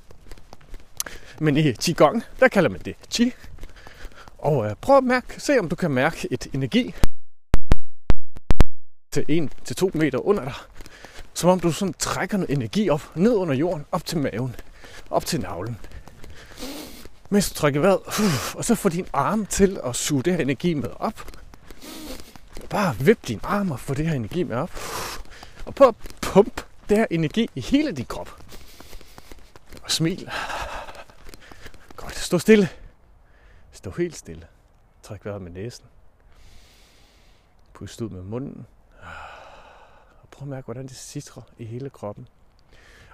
Men 1.41 1.57
i 1.57 1.73
Qigong, 1.73 2.23
der 2.41 2.49
kalder 2.49 2.71
man 2.71 2.81
det 2.85 2.97
Qi. 3.15 3.33
Og 4.39 4.67
øh, 4.67 4.75
prøv 4.81 4.97
at 4.97 5.05
mærke, 5.05 5.41
se 5.41 5.59
om 5.59 5.69
du 5.69 5.77
kan 5.77 5.91
mærke 5.91 6.29
et 6.31 6.47
energi 6.53 6.95
til 9.13 9.49
1-2 9.83 9.91
meter 9.95 10.27
under 10.27 10.45
dig. 10.45 10.55
Som 11.35 11.51
om 11.51 11.61
du 11.61 11.73
sådan 11.73 11.95
trækker 11.99 12.39
noget 12.39 12.57
energi 12.57 12.91
op, 12.91 13.17
ned 13.17 13.35
under 13.35 13.55
jorden, 13.55 13.85
op 13.93 14.07
til 14.07 14.19
maven, 14.19 14.57
op 15.11 15.27
til 15.27 15.41
navlen. 15.41 15.79
Mens 17.31 17.51
du 17.51 17.55
trækker 17.55 17.81
vejret, 17.81 18.01
uh, 18.07 18.57
og 18.57 18.65
så 18.65 18.75
får 18.75 18.89
din 18.89 19.07
arm 19.13 19.47
til 19.47 19.81
at 19.85 19.97
suge 19.97 20.23
det 20.23 20.33
her 20.33 20.41
energi 20.41 20.75
med 20.75 20.89
op. 20.97 21.27
Bare 22.71 22.97
vip 22.97 23.29
din 23.29 23.41
arm 23.43 23.71
og 23.71 23.81
få 23.81 23.95
det 23.95 24.07
her 24.07 24.15
energi 24.15 24.43
med 24.43 24.57
op. 24.57 24.71
Og 25.67 25.75
prøv 25.75 25.89
at 25.89 25.95
pumpe 26.23 26.63
det 26.89 26.97
her 26.97 27.07
energi 27.11 27.51
i 27.55 27.61
hele 27.61 27.93
din 27.93 28.05
krop. 28.05 28.31
Og 29.83 29.91
smil. 29.91 30.31
Godt, 31.97 32.15
stå 32.15 32.39
stille. 32.39 32.69
Stå 33.73 33.91
helt 33.91 34.17
stille. 34.17 34.47
Træk 35.03 35.25
vejret 35.25 35.43
med 35.43 35.51
næsen. 35.51 35.85
Pust 37.73 38.01
ud 38.01 38.11
med 38.11 38.23
munden. 38.23 38.67
Og 40.23 40.29
prøv 40.31 40.47
at 40.47 40.49
mærke, 40.49 40.65
hvordan 40.65 40.87
det 40.87 40.97
citrer 40.97 41.43
i 41.59 41.65
hele 41.65 41.91
kroppen. 41.91 42.29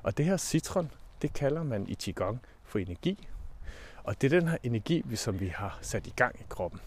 Og 0.03 0.17
det 0.17 0.25
her 0.25 0.37
citron, 0.37 0.91
det 1.23 1.33
kalder 1.33 1.63
man 1.63 1.89
i 1.89 1.95
Qigong 1.95 2.41
for 2.65 2.79
energi. 2.79 3.29
Og 4.05 4.21
det 4.21 4.33
er 4.33 4.41
den 4.41 4.49
her 4.49 4.59
energi, 4.63 5.17
som 5.17 5.41
vi 5.41 5.49
har 5.49 5.79
sat 5.83 6.07
i 6.07 6.13
gang 6.17 6.41
i 6.41 6.45
kroppen. 6.49 6.81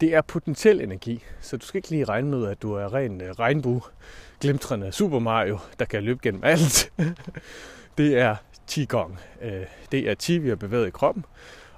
Det 0.00 0.14
er 0.14 0.20
potentiel 0.20 0.80
energi, 0.80 1.24
så 1.40 1.56
du 1.56 1.66
skal 1.66 1.78
ikke 1.78 1.90
lige 1.90 2.04
regne 2.04 2.30
med, 2.30 2.46
at 2.46 2.62
du 2.62 2.72
er 2.72 2.94
ren 2.94 3.20
øh, 3.20 3.30
regnbue, 3.30 3.80
glimtrende 4.40 4.92
Super 4.92 5.18
Mario, 5.18 5.58
der 5.78 5.84
kan 5.84 6.02
løbe 6.02 6.20
gennem 6.22 6.44
alt. 6.44 6.92
det 7.98 8.18
er 8.18 8.36
Qigong. 8.70 9.18
Øh, 9.42 9.66
det 9.92 10.10
er 10.10 10.14
Qi, 10.22 10.38
vi 10.38 10.48
har 10.48 10.56
bevæget 10.56 10.86
i 10.86 10.90
kroppen. 10.90 11.24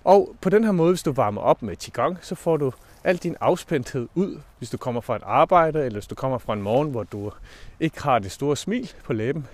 Og 0.05 0.37
på 0.41 0.51
den 0.51 0.65
her 0.65 0.73
måde, 0.73 0.91
hvis 0.91 1.03
du 1.03 1.13
varmer 1.13 1.41
op 1.41 1.63
med 1.63 1.77
Qigong, 1.77 2.19
så 2.21 2.35
får 2.35 2.57
du 2.57 2.73
al 3.05 3.17
din 3.17 3.37
afspændthed 3.41 4.09
ud, 4.15 4.41
hvis 4.59 4.71
du 4.71 4.77
kommer 4.77 5.01
fra 5.01 5.17
et 5.17 5.23
arbejde, 5.25 5.79
eller 5.79 5.99
hvis 5.99 6.07
du 6.07 6.15
kommer 6.15 6.39
fra 6.39 6.53
en 6.53 6.63
morgen, 6.63 6.91
hvor 6.91 7.03
du 7.03 7.33
ikke 7.81 8.03
har 8.03 8.19
det 8.19 8.33
store 8.33 8.57
smil 8.57 8.93
på 9.05 9.13
læben. 9.13 9.47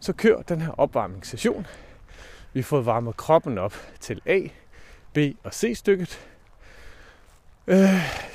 Så 0.00 0.12
kør 0.12 0.42
den 0.42 0.60
her 0.60 0.80
opvarmningssession. 0.80 1.66
Vi 2.52 2.62
får 2.62 2.80
varmet 2.80 3.16
kroppen 3.16 3.58
op 3.58 3.74
til 4.00 4.20
A, 4.26 4.40
B 5.12 5.18
og 5.44 5.54
C 5.54 5.72
stykket. 5.74 6.20
Øh, 7.66 7.78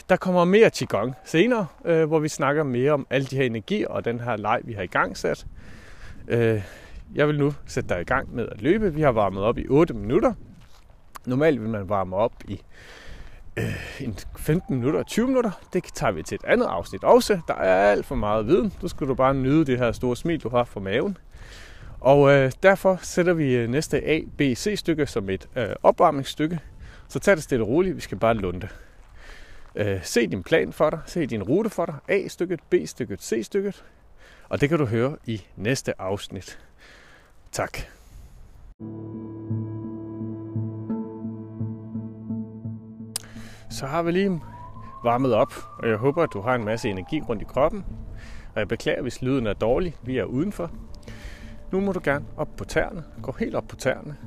der 0.09 0.15
kommer 0.15 0.45
mere 0.45 0.69
Qigong 0.69 1.15
senere, 1.25 1.67
øh, 1.85 2.07
hvor 2.07 2.19
vi 2.19 2.27
snakker 2.27 2.63
mere 2.63 2.91
om 2.91 3.07
alle 3.09 3.27
de 3.27 3.35
her 3.35 3.43
energier 3.43 3.87
og 3.87 4.05
den 4.05 4.19
her 4.19 4.37
leg, 4.37 4.59
vi 4.63 4.73
har 4.73 4.81
i 4.81 4.87
gang 4.87 5.17
sat. 5.17 5.45
Øh, 6.27 6.61
jeg 7.15 7.27
vil 7.27 7.39
nu 7.39 7.53
sætte 7.65 7.89
dig 7.89 8.01
i 8.01 8.03
gang 8.03 8.35
med 8.35 8.47
at 8.51 8.61
løbe. 8.61 8.93
Vi 8.93 9.01
har 9.01 9.11
varmet 9.11 9.43
op 9.43 9.57
i 9.57 9.67
8 9.69 9.93
minutter. 9.93 10.33
Normalt 11.25 11.61
vil 11.61 11.69
man 11.69 11.89
varme 11.89 12.15
op 12.15 12.33
i 12.47 12.61
øh, 13.57 14.13
15 14.37 14.75
minutter 14.75 14.99
og 14.99 15.07
20 15.07 15.27
minutter. 15.27 15.51
Det 15.73 15.83
tager 15.93 16.11
vi 16.11 16.23
til 16.23 16.35
et 16.35 16.43
andet 16.43 16.65
afsnit 16.65 17.03
også. 17.03 17.39
Der 17.47 17.55
er 17.55 17.91
alt 17.91 18.05
for 18.05 18.15
meget 18.15 18.47
viden. 18.47 18.73
Du 18.81 18.87
skal 18.87 19.07
du 19.07 19.13
bare 19.15 19.33
nyde 19.33 19.65
det 19.65 19.77
her 19.77 19.91
store 19.91 20.15
smil, 20.15 20.39
du 20.39 20.49
har 20.49 20.63
fra 20.63 20.79
maven. 20.79 21.17
Og 21.99 22.31
øh, 22.31 22.51
derfor 22.63 22.99
sætter 23.01 23.33
vi 23.33 23.55
øh, 23.55 23.69
næste 23.69 24.07
A, 24.07 24.19
B, 24.37 24.41
C 24.41 24.73
stykke 24.77 25.05
som 25.05 25.29
et 25.29 25.49
øh, 25.55 25.69
opvarmningsstykke. 25.83 26.59
Så 27.07 27.19
tag 27.19 27.35
det 27.35 27.43
stille 27.43 27.63
og 27.63 27.69
roligt. 27.69 27.95
Vi 27.95 28.01
skal 28.01 28.17
bare 28.17 28.33
lunde. 28.33 28.67
Øh, 29.75 30.03
se 30.03 30.27
din 30.27 30.43
plan 30.43 30.73
for 30.73 30.89
dig. 30.89 30.99
Se 31.05 31.25
din 31.25 31.43
rute 31.43 31.69
for 31.69 31.85
dig. 31.85 31.95
A-stykket, 32.07 32.59
B-stykket, 32.69 33.23
C-stykket. 33.23 33.83
Og 34.49 34.61
det 34.61 34.69
kan 34.69 34.77
du 34.77 34.85
høre 34.85 35.17
i 35.25 35.41
næste 35.55 36.01
afsnit. 36.01 36.59
Tak. 37.51 37.77
Så 43.69 43.85
har 43.85 44.03
vi 44.03 44.11
lige 44.11 44.41
varmet 45.03 45.33
op, 45.33 45.53
og 45.77 45.89
jeg 45.89 45.97
håber, 45.97 46.23
at 46.23 46.29
du 46.33 46.41
har 46.41 46.55
en 46.55 46.65
masse 46.65 46.89
energi 46.89 47.21
rundt 47.21 47.41
i 47.41 47.45
kroppen. 47.45 47.85
Og 48.53 48.59
jeg 48.59 48.67
beklager, 48.67 49.01
hvis 49.01 49.21
lyden 49.21 49.47
er 49.47 49.53
dårlig. 49.53 49.95
Vi 50.03 50.17
er 50.17 50.23
udenfor. 50.23 50.71
Nu 51.71 51.79
må 51.79 51.91
du 51.91 51.99
gerne 52.03 52.25
op 52.37 52.49
på 52.57 52.65
tæerne. 52.65 53.03
Gå 53.21 53.35
helt 53.39 53.55
op 53.55 53.67
på 53.67 53.75
tæerne. 53.75 54.17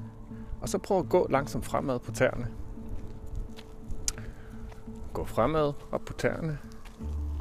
Og 0.60 0.68
så 0.68 0.78
prøv 0.78 0.98
at 0.98 1.08
gå 1.08 1.26
langsomt 1.30 1.64
fremad 1.64 1.98
på 1.98 2.12
tæerne. 2.12 2.48
Gå 5.12 5.24
fremad, 5.24 5.72
op 5.92 6.04
på 6.04 6.12
tæerne. 6.12 6.58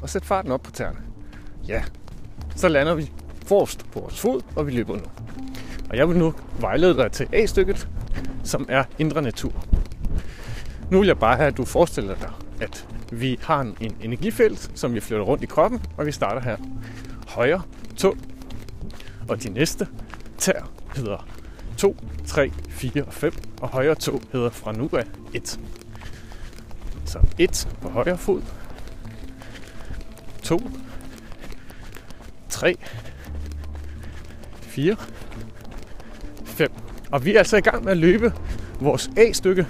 Og 0.01 0.09
sæt 0.09 0.25
farten 0.25 0.51
op 0.51 0.61
på 0.61 0.71
tæerne. 0.71 0.97
Ja, 1.67 1.83
så 2.55 2.67
lander 2.67 2.95
vi 2.95 3.11
forrest 3.45 3.91
på 3.91 3.99
vores 3.99 4.19
fod, 4.19 4.41
og 4.55 4.67
vi 4.67 4.71
løber 4.71 4.95
nu. 4.95 5.03
Og 5.89 5.97
jeg 5.97 6.09
vil 6.09 6.17
nu 6.17 6.33
vejlede 6.59 6.97
dig 6.97 7.11
til 7.11 7.27
A-stykket, 7.33 7.87
som 8.43 8.65
er 8.69 8.83
indre 8.99 9.21
natur. 9.21 9.65
Nu 10.91 10.99
vil 10.99 11.07
jeg 11.07 11.19
bare 11.19 11.35
have, 11.35 11.47
at 11.47 11.57
du 11.57 11.65
forestiller 11.65 12.15
dig, 12.15 12.31
at 12.61 12.87
vi 13.11 13.39
har 13.41 13.61
en 13.61 13.97
energifelt, 14.01 14.71
som 14.75 14.93
vi 14.93 14.99
flytter 14.99 15.25
rundt 15.25 15.43
i 15.43 15.45
kroppen, 15.45 15.81
og 15.97 16.05
vi 16.05 16.11
starter 16.11 16.41
her. 16.41 16.57
højre 17.27 17.61
to, 17.97 18.15
Og 19.29 19.43
de 19.43 19.49
næste 19.49 19.87
tær 20.37 20.69
hedder 20.95 21.27
2, 21.77 21.95
3, 22.25 22.51
4 22.69 23.03
og 23.03 23.13
5. 23.13 23.33
Og 23.61 23.69
højre 23.69 23.95
to 23.95 24.21
hedder 24.31 24.49
fra 24.49 24.71
nu 24.71 24.89
af 24.93 25.05
1. 25.33 25.59
Så 27.05 27.20
1 27.38 27.67
på 27.81 27.89
højre 27.89 28.17
fod. 28.17 28.41
2, 30.43 30.62
3, 32.50 32.77
4, 34.62 34.96
5. 36.46 36.72
Og 37.12 37.25
vi 37.25 37.36
er 37.36 37.38
altså 37.38 37.58
i 37.58 37.62
gang 37.62 37.84
med 37.84 37.91
at 37.91 37.98
løbe 37.98 38.34
vores 38.79 39.10
A-stykke, 39.17 39.67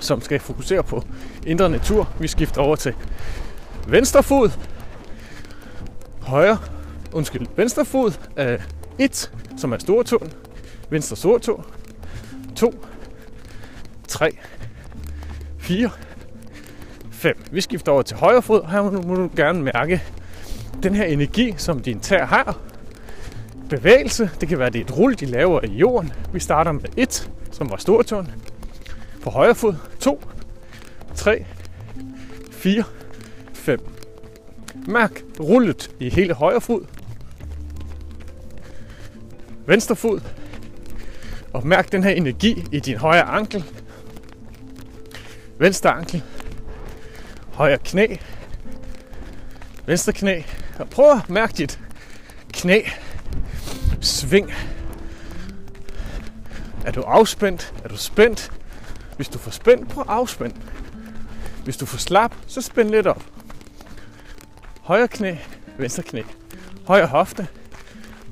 som 0.00 0.20
skal 0.20 0.40
fokusere 0.40 0.82
på 0.82 1.02
indre 1.46 1.70
natur. 1.70 2.12
Vi 2.20 2.28
skifter 2.28 2.60
over 2.60 2.76
til 2.76 2.94
venstre 3.88 4.22
fod, 4.22 4.50
højre, 6.20 6.58
undskyld, 7.12 7.46
venstre 7.56 7.84
fod 7.84 8.18
af 8.36 8.62
1, 8.98 9.32
som 9.56 9.72
er 9.72 9.78
store 9.78 10.04
tåen, 10.04 10.32
venstre 10.90 11.16
store 11.16 11.38
tå, 11.38 11.64
2, 12.56 12.84
3, 14.08 14.38
4, 15.58 15.90
5. 17.24 17.36
Vi 17.50 17.60
skifter 17.60 17.92
over 17.92 18.02
til 18.02 18.16
højre 18.16 18.42
fod. 18.42 18.70
Her 18.70 18.82
må 18.82 19.14
du 19.14 19.30
gerne 19.36 19.62
mærke 19.62 20.02
den 20.82 20.94
her 20.94 21.04
energi, 21.04 21.54
som 21.56 21.80
din 21.80 22.00
tær 22.00 22.24
har. 22.24 22.58
Bevægelse, 23.70 24.30
det 24.40 24.48
kan 24.48 24.58
være, 24.58 24.70
det 24.70 24.80
er 24.80 24.84
et 24.84 24.98
rul, 24.98 25.14
de 25.14 25.26
laver 25.26 25.64
i 25.64 25.72
jorden. 25.72 26.12
Vi 26.32 26.40
starter 26.40 26.72
med 26.72 26.84
1, 26.96 27.30
som 27.52 27.70
var 27.70 27.76
stortåen. 27.76 28.32
På 29.22 29.30
højre 29.30 29.54
fod, 29.54 29.74
2, 30.00 30.24
3, 31.14 31.46
4, 32.50 32.84
5. 33.54 33.80
Mærk 34.86 35.22
rullet 35.40 35.90
i 36.00 36.10
hele 36.10 36.34
højre 36.34 36.60
fod. 36.60 36.84
Venstre 39.66 39.96
fod. 39.96 40.20
Og 41.52 41.66
mærk 41.66 41.92
den 41.92 42.02
her 42.02 42.10
energi 42.10 42.64
i 42.72 42.80
din 42.80 42.96
højre 42.96 43.22
ankel. 43.22 43.64
Venstre 45.58 45.90
ankel. 45.90 46.22
Højre 47.54 47.78
knæ. 47.78 48.16
Venstre 49.86 50.12
knæ. 50.12 50.42
Og 50.78 50.88
prøv 50.90 51.10
at 51.10 51.30
mærke 51.30 51.52
dit 51.52 51.80
knæ. 52.52 52.80
Sving. 54.00 54.52
Er 56.86 56.90
du 56.90 57.00
afspændt? 57.00 57.74
Er 57.84 57.88
du 57.88 57.96
spændt? 57.96 58.52
Hvis 59.16 59.28
du 59.28 59.38
får 59.38 59.50
spændt, 59.50 59.88
prøv 59.88 60.04
at 60.08 60.10
afspændt. 60.10 60.56
Hvis 61.64 61.76
du 61.76 61.86
får 61.86 61.98
slap, 61.98 62.34
så 62.46 62.62
spænd 62.62 62.90
lidt 62.90 63.06
op. 63.06 63.22
Højre 64.82 65.08
knæ, 65.08 65.36
venstre 65.78 66.02
knæ. 66.02 66.22
Højre 66.86 67.06
hofte. 67.06 67.48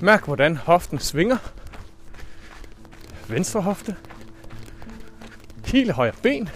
Mærk, 0.00 0.24
hvordan 0.24 0.56
hoften 0.56 0.98
svinger. 0.98 1.36
Venstre 3.28 3.60
hofte. 3.60 3.96
Hele 5.66 5.92
højre 5.92 6.12
ben. 6.22 6.48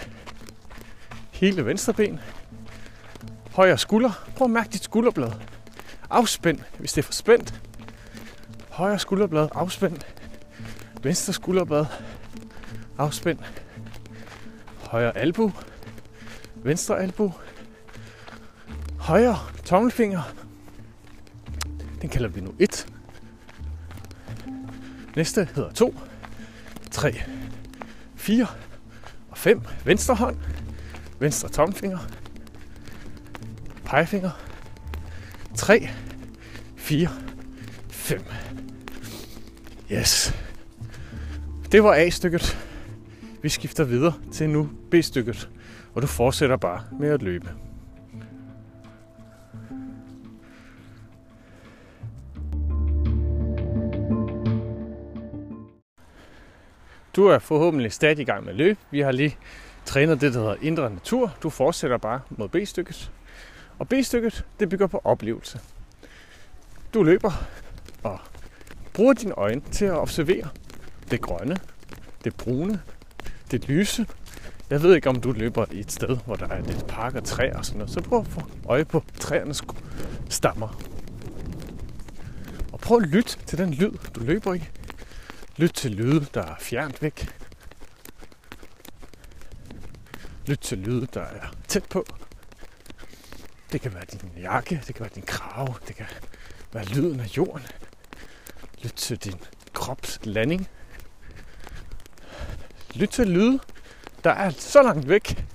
Hele 1.31 1.65
venstre 1.65 1.93
ben. 1.93 2.19
Højre 3.57 3.77
skulder. 3.77 4.27
Prøv 4.35 4.45
at 4.45 4.51
mærke 4.51 4.69
dit 4.69 4.83
skulderblad. 4.83 5.31
Afspænd, 6.09 6.59
hvis 6.79 6.93
det 6.93 7.01
er 7.01 7.05
for 7.05 7.13
spændt. 7.13 7.61
Højre 8.69 8.99
skulderblad 8.99 9.47
afspænd. 9.55 9.97
Venstre 11.03 11.33
skulderblad 11.33 11.85
afspænd. 12.97 13.39
Højre 14.91 15.17
albu. 15.17 15.51
Venstre 16.55 16.99
albu. 16.99 17.33
Højre 18.99 19.39
tommelfinger. 19.65 20.21
Den 22.01 22.09
kalder 22.09 22.29
vi 22.29 22.41
nu 22.41 22.53
1. 22.59 22.87
Næste 25.15 25.49
hedder 25.55 25.71
2, 25.71 25.95
3, 26.91 27.15
4 28.15 28.47
og 29.29 29.37
5. 29.37 29.61
Venstre 29.85 30.15
hånd. 30.15 30.37
Venstre 31.19 31.49
tommelfinger. 31.49 31.99
Pegefinger. 33.87 34.31
3, 35.55 35.89
4, 36.75 37.07
5. 37.89 38.23
Yes. 39.91 40.33
Det 41.71 41.83
var 41.83 41.93
A-stykket. 41.93 42.57
Vi 43.41 43.49
skifter 43.49 43.83
videre 43.83 44.13
til 44.31 44.49
nu 44.49 44.69
B-stykket, 44.91 45.49
og 45.93 46.01
du 46.01 46.07
fortsætter 46.07 46.57
bare 46.57 46.83
med 46.99 47.09
at 47.09 47.21
løbe. 47.21 47.49
Du 57.15 57.25
er 57.25 57.39
forhåbentlig 57.39 57.93
stadig 57.93 58.19
i 58.19 58.23
gang 58.23 58.43
med 58.43 58.51
at 58.51 58.57
løbe. 58.57 58.79
Vi 58.91 58.99
har 58.99 59.11
lige 59.11 59.37
trænet 59.85 60.21
det, 60.21 60.33
der 60.33 60.39
hedder 60.39 60.55
indre 60.61 60.89
natur. 60.89 61.33
Du 61.43 61.49
fortsætter 61.49 61.97
bare 61.97 62.21
mod 62.29 62.49
B-stykket. 62.49 63.11
Og 63.79 63.89
B-stykket, 63.89 64.45
det 64.59 64.69
bygger 64.69 64.87
på 64.87 65.01
oplevelse. 65.03 65.59
Du 66.93 67.03
løber 67.03 67.47
og 68.03 68.19
bruger 68.93 69.13
dine 69.13 69.33
øjne 69.33 69.61
til 69.71 69.85
at 69.85 69.97
observere 69.97 70.49
det 71.11 71.21
grønne, 71.21 71.57
det 72.23 72.35
brune, 72.35 72.81
det 73.51 73.67
lyse. 73.67 74.07
Jeg 74.69 74.83
ved 74.83 74.95
ikke, 74.95 75.09
om 75.09 75.21
du 75.21 75.31
løber 75.31 75.65
i 75.71 75.79
et 75.79 75.91
sted, 75.91 76.17
hvor 76.25 76.35
der 76.35 76.47
er 76.47 76.61
lidt 76.61 76.87
park 76.87 77.15
og 77.15 77.23
træer 77.23 77.57
og 77.57 77.65
sådan 77.65 77.77
noget. 77.77 77.93
Så 77.93 78.01
prøv 78.01 78.19
at 78.19 78.27
få 78.27 78.41
øje 78.65 78.85
på 78.85 79.03
træernes 79.19 79.63
stammer. 80.29 80.81
Og 82.71 82.79
prøv 82.79 82.97
at 82.97 83.07
lytte 83.07 83.37
til 83.45 83.57
den 83.57 83.73
lyd, 83.73 83.91
du 84.15 84.19
løber 84.19 84.53
i. 84.53 84.63
Lyt 85.57 85.71
til 85.73 85.91
lyde, 85.91 86.25
der 86.33 86.41
er 86.41 86.55
fjernt 86.59 87.01
væk. 87.01 87.29
Lyt 90.47 90.59
til 90.59 90.77
lyde, 90.77 91.07
der 91.13 91.21
er 91.21 91.53
tæt 91.67 91.83
på. 91.89 92.05
Det 93.71 93.81
kan 93.81 93.93
være 93.93 94.05
din 94.05 94.31
jakke, 94.37 94.83
det 94.87 94.95
kan 94.95 94.99
være 94.99 95.11
din 95.15 95.23
krave, 95.23 95.75
det 95.87 95.95
kan 95.95 96.05
være 96.73 96.85
lyden 96.85 97.19
af 97.19 97.37
jorden. 97.37 97.65
Lyt 98.83 98.93
til 98.93 99.17
din 99.17 99.39
krops 99.73 100.19
landing. 100.23 100.69
Lyt 102.95 103.09
til 103.09 103.27
lyde, 103.27 103.59
der 104.23 104.31
er 104.31 104.49
så 104.49 104.83
langt 104.83 105.09
væk, 105.09 105.45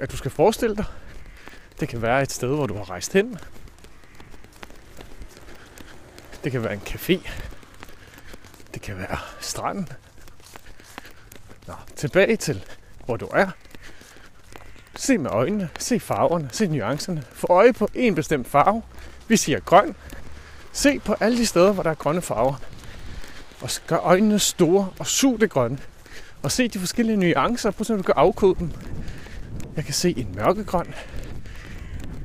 at 0.00 0.12
du 0.12 0.16
skal 0.16 0.30
forestille 0.30 0.76
dig. 0.76 0.84
Det 1.80 1.88
kan 1.88 2.02
være 2.02 2.22
et 2.22 2.32
sted, 2.32 2.48
hvor 2.48 2.66
du 2.66 2.74
har 2.74 2.90
rejst 2.90 3.12
hen. 3.12 3.38
Det 6.44 6.52
kan 6.52 6.62
være 6.62 6.74
en 6.74 6.82
café. 6.86 7.30
Det 8.74 8.82
kan 8.82 8.98
være 8.98 9.18
stranden. 9.40 9.88
Nå, 11.66 11.74
tilbage 11.96 12.36
til, 12.36 12.64
hvor 13.04 13.16
du 13.16 13.26
er. 13.26 13.50
Se 15.02 15.18
med 15.18 15.30
øjnene, 15.30 15.68
se 15.78 16.00
farverne, 16.00 16.48
se 16.52 16.66
nuancerne. 16.66 17.24
Få 17.32 17.46
øje 17.50 17.72
på 17.72 17.88
en 17.94 18.14
bestemt 18.14 18.48
farve. 18.48 18.82
Vi 19.28 19.36
siger 19.36 19.60
grøn. 19.60 19.96
Se 20.72 20.98
på 20.98 21.14
alle 21.20 21.38
de 21.38 21.46
steder, 21.46 21.72
hvor 21.72 21.82
der 21.82 21.90
er 21.90 21.94
grønne 21.94 22.22
farver. 22.22 22.54
Og 23.60 23.70
gør 23.86 23.96
øjnene 23.96 24.38
store 24.38 24.88
og 24.98 25.06
sug 25.06 25.40
det 25.40 25.50
grønne. 25.50 25.78
Og 26.42 26.52
se 26.52 26.68
de 26.68 26.78
forskellige 26.78 27.16
nuancer. 27.16 27.70
Prøv 27.70 27.80
at 27.80 27.98
du 27.98 28.02
kan 28.02 28.14
afkode 28.16 28.58
dem. 28.58 28.70
Jeg 29.76 29.84
kan 29.84 29.94
se 29.94 30.14
en 30.18 30.34
mørkegrøn. 30.34 30.94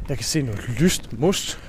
Jeg 0.10 0.18
kan 0.18 0.26
se 0.26 0.42
noget 0.42 0.70
lyst 0.70 1.14
mus. 1.14 1.60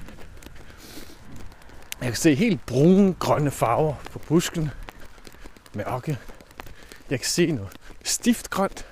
Jeg 2.00 2.08
kan 2.08 2.16
se 2.16 2.34
helt 2.34 2.66
brune, 2.66 3.14
grønne 3.14 3.50
farver 3.50 3.94
på 4.12 4.18
busken. 4.18 4.70
Mørke. 5.74 6.18
Jeg 7.10 7.20
kan 7.20 7.28
se 7.28 7.52
noget 7.52 7.72
stift 8.04 8.50
grønt 8.50 8.86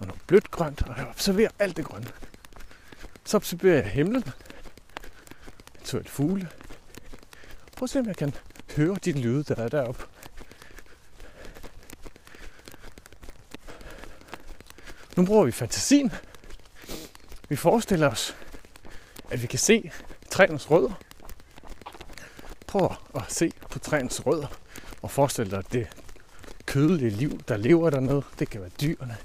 og 0.00 0.06
noget 0.06 0.22
blødt 0.26 0.50
grønt, 0.50 0.82
og 0.82 0.96
jeg 0.96 1.06
observerer 1.06 1.50
alt 1.58 1.76
det 1.76 1.84
grønne. 1.84 2.08
Så 3.24 3.36
observerer 3.36 3.74
jeg 3.74 3.90
himlen. 3.90 4.24
et 5.94 6.08
fugle. 6.08 6.48
Prøv 7.76 7.84
at 7.84 7.90
se, 7.90 7.98
om 7.98 8.06
jeg 8.06 8.16
kan 8.16 8.34
høre 8.76 8.96
de 9.04 9.12
lyde, 9.12 9.44
der 9.44 9.64
er 9.64 9.68
deroppe. 9.68 10.04
Nu 15.16 15.26
bruger 15.26 15.44
vi 15.44 15.52
fantasien. 15.52 16.12
Vi 17.48 17.56
forestiller 17.56 18.10
os, 18.10 18.36
at 19.30 19.42
vi 19.42 19.46
kan 19.46 19.58
se 19.58 19.90
træernes 20.30 20.70
rødder. 20.70 20.92
Prøv 22.66 22.92
at 23.14 23.22
se 23.28 23.52
på 23.70 23.78
træernes 23.78 24.26
rødder 24.26 24.46
og 25.02 25.10
forestil 25.10 25.50
dig 25.50 25.72
det 25.72 25.88
kødelige 26.66 27.10
liv, 27.10 27.40
der 27.48 27.56
lever 27.56 27.90
dernede. 27.90 28.22
Det 28.38 28.50
kan 28.50 28.60
være 28.60 28.70
dyrene. 28.80 29.16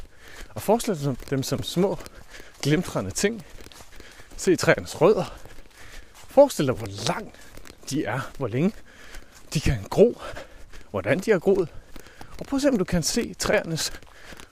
Og 0.56 0.62
forestil 0.62 1.04
dig 1.04 1.16
dem 1.30 1.44
som 1.44 1.64
små, 1.64 1.98
glimtrende 2.62 3.12
ting. 3.12 3.46
Se 4.38 4.56
træernes 4.56 5.02
rødder. 5.02 5.38
Forestil 6.14 6.68
dig, 6.68 6.76
hvor 6.76 6.88
langt 7.08 7.40
de 7.90 8.06
er, 8.06 8.32
hvor 8.38 8.48
længe 8.48 8.74
de 9.54 9.60
kan 9.60 9.84
gro, 9.90 10.22
hvordan 10.92 11.20
de 11.20 11.32
har 11.32 11.40
groet. 11.40 11.70
Og 12.40 12.46
prøv 12.46 12.58
at 12.58 12.62
se, 12.62 12.70
om 12.70 12.78
du 12.78 12.84
kan 12.84 13.04
se 13.04 13.34
træernes 13.34 13.94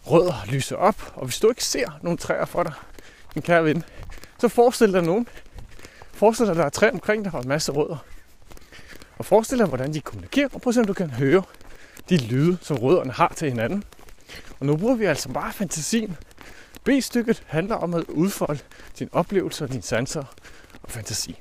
rødder 0.05 0.45
lyse 0.47 0.77
op. 0.77 1.13
Og 1.15 1.25
hvis 1.25 1.39
du 1.39 1.49
ikke 1.49 1.63
ser 1.63 1.99
nogle 2.01 2.17
træer 2.17 2.45
for 2.45 2.63
dig, 2.63 2.73
min 3.35 3.41
kære 3.41 3.65
ven, 3.65 3.83
så 4.39 4.47
forestil 4.47 4.93
dig 4.93 5.01
nogen. 5.01 5.27
forestil 6.13 6.45
dig, 6.45 6.51
at 6.51 6.57
der 6.57 6.65
er 6.65 6.69
træ 6.69 6.89
omkring 6.89 7.25
dig 7.25 7.33
og 7.33 7.41
en 7.41 7.47
masse 7.47 7.71
rødder. 7.71 7.97
Og 9.17 9.25
forestil 9.25 9.57
dig, 9.57 9.67
hvordan 9.67 9.93
de 9.93 10.01
kommunikerer, 10.01 10.49
og 10.53 10.61
prøv 10.61 10.71
at 10.71 10.75
se, 10.75 10.79
om 10.79 10.87
du 10.87 10.93
kan 10.93 11.09
høre 11.09 11.43
de 12.09 12.17
lyde, 12.17 12.57
som 12.61 12.77
rødderne 12.77 13.11
har 13.11 13.33
til 13.35 13.49
hinanden. 13.49 13.83
Og 14.59 14.65
nu 14.65 14.77
bruger 14.77 14.95
vi 14.95 15.05
altså 15.05 15.29
bare 15.29 15.53
fantasien. 15.53 16.17
B-stykket 16.83 17.43
handler 17.47 17.75
om 17.75 17.93
at 17.93 18.03
udfolde 18.03 18.59
din 18.99 19.09
oplevelse 19.11 19.63
og 19.63 19.71
dine 19.71 19.81
sanser 19.81 20.23
og 20.83 20.91
fantasi. 20.91 21.39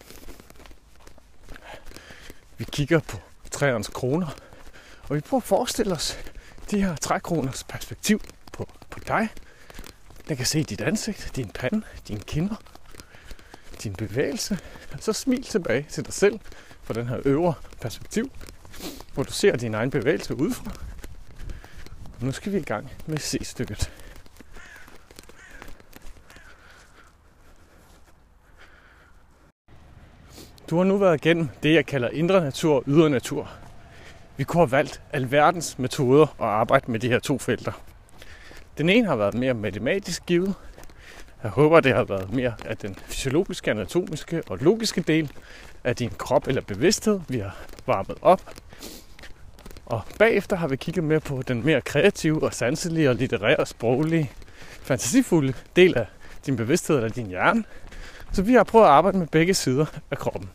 Vi 2.59 2.65
kigger 2.73 3.01
på 3.01 3.17
træernes 3.51 3.89
kroner, 3.89 4.37
og 5.09 5.17
vi 5.17 5.21
prøver 5.21 5.41
at 5.41 5.47
forestille 5.47 5.93
os 5.93 6.19
de 6.71 6.83
her 6.83 6.97
trækroners 6.97 7.65
perspektiv 7.65 8.21
på, 8.53 8.69
på 8.91 9.01
dig. 9.07 9.29
Den 10.29 10.37
kan 10.37 10.47
se 10.47 10.63
dit 10.63 10.81
ansigt, 10.81 11.31
din 11.37 11.51
pande, 11.51 11.83
dine 12.09 12.21
kinder, 12.21 12.57
din 13.83 13.93
bevægelse. 13.93 14.59
Så 15.01 15.13
smil 15.13 15.43
tilbage 15.43 15.87
til 15.91 16.05
dig 16.05 16.13
selv 16.13 16.41
fra 16.83 16.95
den 16.95 17.09
her 17.09 17.21
øvre 17.25 17.55
perspektiv, 17.81 18.31
hvor 19.15 19.23
du 19.23 19.33
ser 19.33 19.57
din 19.57 19.75
egen 19.75 19.91
bevægelse 19.91 20.35
udefra. 20.35 20.73
Nu 22.23 22.33
skal 22.33 22.53
vi 22.53 22.59
i 22.59 22.63
gang 22.63 22.91
med 23.07 23.19
C-stykket. 23.19 23.93
Du 30.71 30.77
har 30.77 30.85
nu 30.85 30.97
været 30.97 31.27
igennem 31.27 31.49
det, 31.63 31.75
jeg 31.75 31.87
kalder 31.87 32.09
indre 32.09 32.41
natur 32.41 32.75
og 32.75 32.85
ydre 32.87 33.11
natur. 33.11 33.51
Vi 34.37 34.45
kunne 34.45 34.61
have 34.61 34.71
valgt 34.71 35.03
alverdens 35.13 35.79
metoder 35.79 36.27
at 36.27 36.47
arbejde 36.47 36.91
med 36.91 37.01
de 37.01 37.09
her 37.09 37.19
to 37.19 37.39
felter. 37.39 37.73
Den 38.79 38.89
ene 38.89 39.07
har 39.07 39.17
været 39.17 39.35
mere 39.35 39.55
matematisk 39.55 40.27
givet. 40.27 40.55
Jeg 41.43 41.51
håber, 41.51 41.81
det 41.81 41.95
har 41.95 42.05
været 42.05 42.33
mere 42.33 42.55
af 42.65 42.77
den 42.77 42.95
fysiologiske, 42.95 43.71
anatomiske 43.71 44.43
og 44.49 44.59
logiske 44.59 45.01
del 45.01 45.33
af 45.85 45.97
din 45.97 46.11
krop 46.11 46.49
eller 46.49 46.63
bevidsthed, 46.63 47.21
vi 47.29 47.39
har 47.39 47.57
varmet 47.87 48.17
op. 48.23 48.43
Og 49.87 50.03
bagefter 50.19 50.57
har 50.57 50.69
vi 50.69 50.77
kigget 50.77 51.05
mere 51.05 51.21
på 51.21 51.43
den 51.49 51.65
mere 51.67 51.81
kreative 51.81 52.43
og 52.43 52.55
sanselige 52.55 53.11
og 53.11 53.17
litterære 53.17 53.57
og 53.57 53.69
sproglige, 53.69 54.31
fantasifulde 54.83 55.53
del 55.77 55.99
af 55.99 56.07
din 56.47 56.57
bevidsthed 56.57 56.97
eller 56.97 57.09
din 57.09 57.27
hjerne. 57.27 57.65
Så 58.33 58.43
vi 58.43 58.53
har 58.53 58.65
prøvet 58.65 58.85
at 58.85 58.91
arbejde 58.91 59.19
med 59.19 59.27
begge 59.27 59.55
sider 59.55 59.87
af 60.11 60.19
kroppen. 60.19 60.51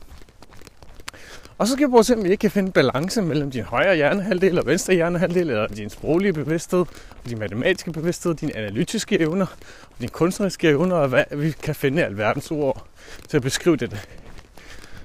Og 1.57 1.67
så 1.67 1.73
skal 1.73 1.87
vi 1.87 1.89
prøve 1.89 1.99
at 1.99 2.05
se, 2.05 2.15
om 2.15 2.23
vi 2.23 2.29
ikke 2.29 2.41
kan 2.41 2.51
finde 2.51 2.71
balance 2.71 3.21
mellem 3.21 3.51
din 3.51 3.63
højre 3.63 3.95
hjernehalvdel 3.95 4.59
og 4.59 4.65
venstre 4.65 4.93
hjernehalvdel, 4.93 5.49
eller 5.49 5.67
din 5.67 5.89
sproglige 5.89 6.33
bevidsthed, 6.33 6.79
og 6.79 7.29
din 7.29 7.39
matematiske 7.39 7.91
bevidsthed, 7.91 8.35
dine 8.35 8.57
analytiske 8.57 9.19
evner, 9.19 9.45
og 9.83 9.95
dine 9.99 10.09
kunstneriske 10.09 10.69
evner, 10.69 10.95
og 10.95 11.07
hvad 11.07 11.23
vi 11.31 11.51
kan 11.51 11.75
finde 11.75 12.05
alverdens 12.05 12.51
ord 12.51 12.87
til 13.27 13.37
at 13.37 13.43
beskrive 13.43 13.75
det. 13.75 14.07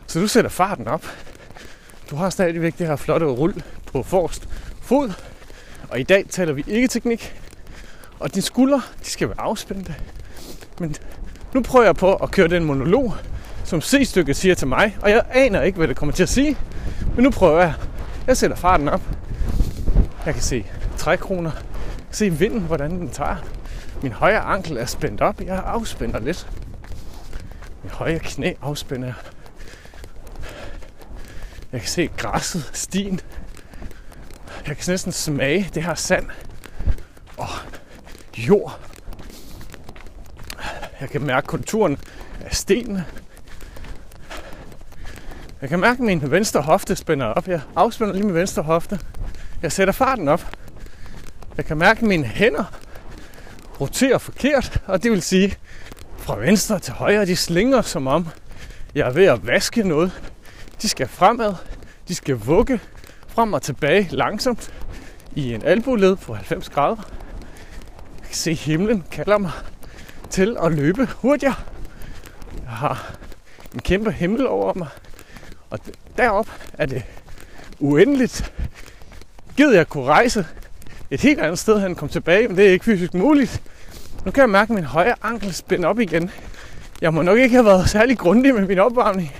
Så 0.06 0.20
du 0.20 0.26
sætter 0.26 0.50
farten 0.50 0.88
op. 0.88 1.06
Du 2.10 2.16
har 2.16 2.30
stadigvæk 2.30 2.78
det 2.78 2.86
her 2.86 2.96
flotte 2.96 3.26
rull 3.26 3.62
på 3.92 4.02
forrest 4.02 4.48
fod, 4.82 5.12
og 5.88 6.00
i 6.00 6.02
dag 6.02 6.24
taler 6.30 6.52
vi 6.52 6.64
ikke 6.66 6.88
teknik, 6.88 7.34
og 8.18 8.34
dine 8.34 8.42
skuldre, 8.42 8.82
de 9.04 9.10
skal 9.10 9.28
være 9.28 9.40
afspændte. 9.40 9.94
Men 10.80 10.96
nu 11.54 11.62
prøver 11.62 11.84
jeg 11.84 11.96
på 11.96 12.14
at 12.14 12.30
køre 12.30 12.48
den 12.48 12.64
monolog, 12.64 13.14
som 13.64 13.80
C-stykket 13.80 14.36
siger 14.36 14.54
til 14.54 14.68
mig, 14.68 14.96
og 15.02 15.10
jeg 15.10 15.24
aner 15.30 15.62
ikke, 15.62 15.78
hvad 15.78 15.88
det 15.88 15.96
kommer 15.96 16.12
til 16.12 16.22
at 16.22 16.28
sige. 16.28 16.56
Men 17.14 17.24
nu 17.24 17.30
prøver 17.30 17.60
jeg. 17.60 17.74
Jeg 18.26 18.36
sætter 18.36 18.56
farten 18.56 18.88
op. 18.88 19.00
Jeg 20.26 20.34
kan 20.34 20.42
se 20.42 20.66
trækroner. 20.98 21.50
Jeg 21.50 22.06
kan 22.06 22.14
se 22.14 22.30
vinden, 22.30 22.60
hvordan 22.60 22.90
den 22.90 23.08
tager. 23.08 23.36
Min 24.02 24.12
højre 24.12 24.40
ankel 24.40 24.76
er 24.76 24.86
spændt 24.86 25.20
op. 25.20 25.40
Jeg 25.40 25.62
afspænder 25.66 26.20
lidt. 26.20 26.48
Min 27.82 27.90
højre 27.90 28.18
knæ 28.18 28.52
afspænder 28.62 29.06
jeg. 29.06 29.14
Jeg 31.72 31.80
kan 31.80 31.88
se 31.88 32.10
græsset, 32.16 32.70
stien. 32.72 33.20
Jeg 34.66 34.76
kan 34.76 34.84
næsten 34.88 35.12
smage 35.12 35.70
det 35.74 35.84
her 35.84 35.94
sand 35.94 36.26
og 37.36 37.48
jord. 38.38 38.80
Jeg 41.00 41.10
kan 41.10 41.22
mærke 41.22 41.46
konturen 41.46 41.98
af 42.40 42.54
stenene. 42.54 43.04
Jeg 45.60 45.68
kan 45.68 45.80
mærke, 45.80 45.98
at 45.98 46.04
min 46.04 46.30
venstre 46.30 46.60
hofte 46.60 46.96
spænder 46.96 47.26
op. 47.26 47.48
Jeg 47.48 47.60
afspænder 47.76 48.14
lige 48.14 48.26
min 48.26 48.34
venstre 48.34 48.62
hofte. 48.62 49.00
Jeg 49.62 49.72
sætter 49.72 49.92
farten 49.92 50.28
op. 50.28 50.56
Jeg 51.56 51.64
kan 51.64 51.78
mærke, 51.78 51.98
at 51.98 52.06
mine 52.06 52.24
hænder 52.24 52.64
roterer 53.80 54.18
forkert, 54.18 54.80
og 54.86 55.02
det 55.02 55.10
vil 55.10 55.22
sige, 55.22 55.56
fra 56.18 56.38
venstre 56.38 56.78
til 56.78 56.92
højre, 56.92 57.26
de 57.26 57.36
slinger 57.36 57.82
som 57.82 58.06
om, 58.06 58.28
jeg 58.94 59.08
er 59.08 59.12
ved 59.12 59.24
at 59.24 59.46
vaske 59.46 59.82
noget. 59.82 60.22
De 60.82 60.88
skal 60.88 61.08
fremad, 61.08 61.54
de 62.08 62.14
skal 62.14 62.34
vugge 62.36 62.80
frem 63.34 63.52
og 63.52 63.62
tilbage 63.62 64.08
langsomt 64.10 64.74
i 65.34 65.54
en 65.54 65.62
albuled 65.64 66.16
på 66.16 66.34
90 66.34 66.68
grader. 66.68 66.96
Jeg 68.20 68.26
kan 68.26 68.34
se 68.36 68.54
himlen 68.54 69.04
kalder 69.10 69.38
mig 69.38 69.50
til 70.30 70.56
at 70.62 70.72
løbe 70.72 71.08
hurtigere. 71.16 71.54
Jeg 72.64 72.72
har 72.72 73.14
en 73.74 73.80
kæmpe 73.80 74.12
himmel 74.12 74.46
over 74.46 74.74
mig. 74.74 74.88
Og 75.70 75.78
derop 76.16 76.48
er 76.72 76.86
det 76.86 77.02
uendeligt. 77.80 78.52
Gid 79.56 79.70
jeg 79.70 79.88
kunne 79.88 80.04
rejse 80.04 80.46
et 81.10 81.20
helt 81.20 81.40
andet 81.40 81.58
sted 81.58 81.80
hen 81.80 81.94
kom 81.94 82.08
tilbage, 82.08 82.48
men 82.48 82.56
det 82.56 82.66
er 82.66 82.72
ikke 82.72 82.84
fysisk 82.84 83.14
muligt. 83.14 83.62
Nu 84.24 84.30
kan 84.30 84.40
jeg 84.40 84.50
mærke, 84.50 84.70
at 84.70 84.74
min 84.74 84.84
højre 84.84 85.14
ankel 85.22 85.54
spænder 85.54 85.88
op 85.88 86.00
igen. 86.00 86.30
Jeg 87.00 87.14
må 87.14 87.22
nok 87.22 87.38
ikke 87.38 87.54
have 87.54 87.64
været 87.64 87.90
særlig 87.90 88.18
grundig 88.18 88.54
med 88.54 88.66
min 88.66 88.78
opvarmning. 88.78 89.32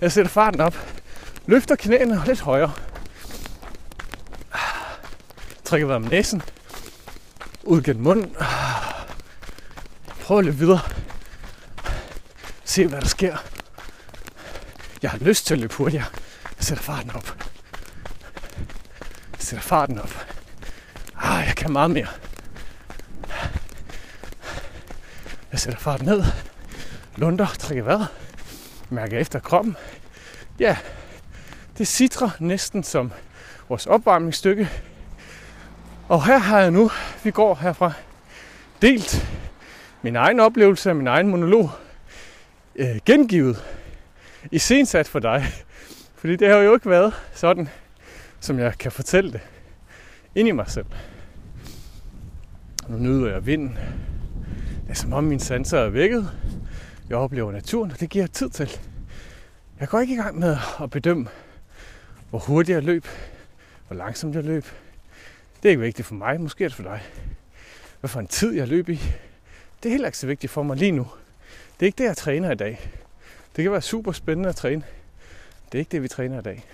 Jeg 0.00 0.12
sætter 0.12 0.30
farten 0.30 0.60
op. 0.60 0.76
Løfter 1.46 1.76
knæene 1.76 2.22
lidt 2.26 2.40
højere. 2.40 2.72
Trækker 5.74 5.86
vejret 5.86 6.02
med 6.02 6.10
næsen. 6.10 6.42
Ud 7.62 7.82
gennem 7.82 8.02
munden. 8.02 8.36
Prøv 10.20 10.38
at 10.38 10.44
løbe 10.44 10.56
videre. 10.56 10.80
Se 12.64 12.86
hvad 12.86 13.00
der 13.00 13.06
sker. 13.06 13.36
Jeg 15.02 15.10
har 15.10 15.18
lyst 15.18 15.46
til 15.46 15.54
at 15.54 15.60
løbe 15.60 15.74
hurtigere. 15.74 16.04
Jeg 16.44 16.64
sætter 16.64 16.82
farten 16.84 17.10
op. 17.10 17.44
Jeg 19.32 19.38
sætter 19.38 19.62
farten 19.62 19.98
op. 19.98 20.26
Ah, 21.16 21.46
jeg 21.46 21.56
kan 21.56 21.72
meget 21.72 21.90
mere. 21.90 22.08
Jeg 25.52 25.60
sætter 25.60 25.80
farten 25.80 26.06
ned. 26.06 26.24
Lunder, 27.16 27.46
trækker 27.46 27.84
vejret. 27.84 28.08
Mærker 28.90 29.18
efter 29.18 29.38
kroppen. 29.38 29.76
Ja, 30.58 30.76
det 31.78 31.88
sidder 31.88 32.30
næsten 32.38 32.82
som 32.82 33.12
vores 33.68 33.86
opvarmningsstykke. 33.86 34.70
Og 36.14 36.26
her 36.26 36.38
har 36.38 36.60
jeg 36.60 36.70
nu, 36.70 36.90
vi 37.24 37.30
går 37.30 37.54
herfra, 37.54 37.92
delt 38.82 39.28
min 40.02 40.16
egen 40.16 40.40
oplevelse 40.40 40.90
af 40.90 40.96
min 40.96 41.06
egen 41.06 41.28
monolog, 41.28 41.70
øh, 42.76 42.96
gengivet, 43.06 43.64
i 44.50 44.58
sensat 44.58 45.08
for 45.08 45.18
dig. 45.18 45.44
Fordi 46.14 46.36
det 46.36 46.48
har 46.48 46.56
jo 46.56 46.74
ikke 46.74 46.90
været 46.90 47.14
sådan, 47.32 47.68
som 48.40 48.58
jeg 48.58 48.78
kan 48.78 48.92
fortælle 48.92 49.32
det 49.32 49.40
ind 50.34 50.48
i 50.48 50.50
mig 50.50 50.70
selv. 50.70 50.86
Nu 52.88 52.98
nyder 52.98 53.32
jeg 53.32 53.46
vinden. 53.46 53.78
Det 54.82 54.90
er 54.90 54.94
som 54.94 55.12
om 55.12 55.24
mine 55.24 55.40
sanser 55.40 55.78
er 55.78 55.88
vækket. 55.88 56.30
Jeg 57.08 57.16
oplever 57.16 57.52
naturen, 57.52 57.90
og 57.90 58.00
det 58.00 58.10
giver 58.10 58.26
tid 58.26 58.50
til. 58.50 58.78
Jeg 59.80 59.88
går 59.88 60.00
ikke 60.00 60.14
i 60.14 60.18
gang 60.18 60.38
med 60.38 60.56
at 60.82 60.90
bedømme, 60.90 61.26
hvor 62.30 62.38
hurtigt 62.38 62.74
jeg 62.74 62.82
løb, 62.82 63.06
hvor 63.86 63.96
langsomt 63.96 64.34
jeg 64.34 64.44
løb. 64.44 64.64
Det 65.64 65.68
er 65.68 65.72
ikke 65.72 65.82
vigtigt 65.82 66.08
for 66.08 66.14
mig, 66.14 66.40
måske 66.40 66.64
er 66.64 66.68
det 66.68 66.76
for 66.76 66.82
dig. 66.82 67.02
Hvad 68.00 68.08
for 68.08 68.20
en 68.20 68.26
tid 68.26 68.54
jeg 68.54 68.68
løb 68.68 68.88
i. 68.88 69.00
Det 69.82 69.88
er 69.88 69.90
heller 69.90 70.08
ikke 70.08 70.18
så 70.18 70.26
vigtigt 70.26 70.52
for 70.52 70.62
mig 70.62 70.76
lige 70.76 70.92
nu. 70.92 71.06
Det 71.80 71.82
er 71.82 71.86
ikke 71.86 71.98
det, 71.98 72.04
jeg 72.04 72.16
træner 72.16 72.52
i 72.52 72.54
dag. 72.54 72.90
Det 73.56 73.62
kan 73.62 73.72
være 73.72 73.82
super 73.82 74.12
spændende 74.12 74.48
at 74.48 74.56
træne. 74.56 74.82
Det 75.66 75.74
er 75.74 75.78
ikke 75.78 75.90
det, 75.90 76.02
vi 76.02 76.08
træner 76.08 76.38
i 76.38 76.42
dag. 76.42 76.64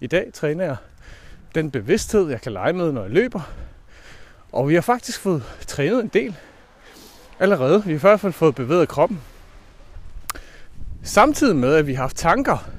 I 0.00 0.06
dag 0.06 0.30
træner 0.32 0.64
jeg 0.64 0.76
den 1.54 1.70
bevidsthed, 1.70 2.30
jeg 2.30 2.40
kan 2.40 2.52
lege 2.52 2.72
med, 2.72 2.92
når 2.92 3.02
jeg 3.02 3.10
løber. 3.10 3.40
Og 4.52 4.68
vi 4.68 4.74
har 4.74 4.80
faktisk 4.80 5.20
fået 5.20 5.42
trænet 5.66 6.00
en 6.00 6.08
del 6.08 6.36
allerede. 7.40 7.84
Vi 7.84 7.90
har 7.90 7.98
i 7.98 8.00
hvert 8.00 8.20
fald 8.20 8.32
fået 8.32 8.54
bevæget 8.54 8.88
kroppen. 8.88 9.20
Samtidig 11.02 11.56
med, 11.56 11.74
at 11.74 11.86
vi 11.86 11.94
har 11.94 12.02
haft 12.02 12.16
tanker. 12.16 12.70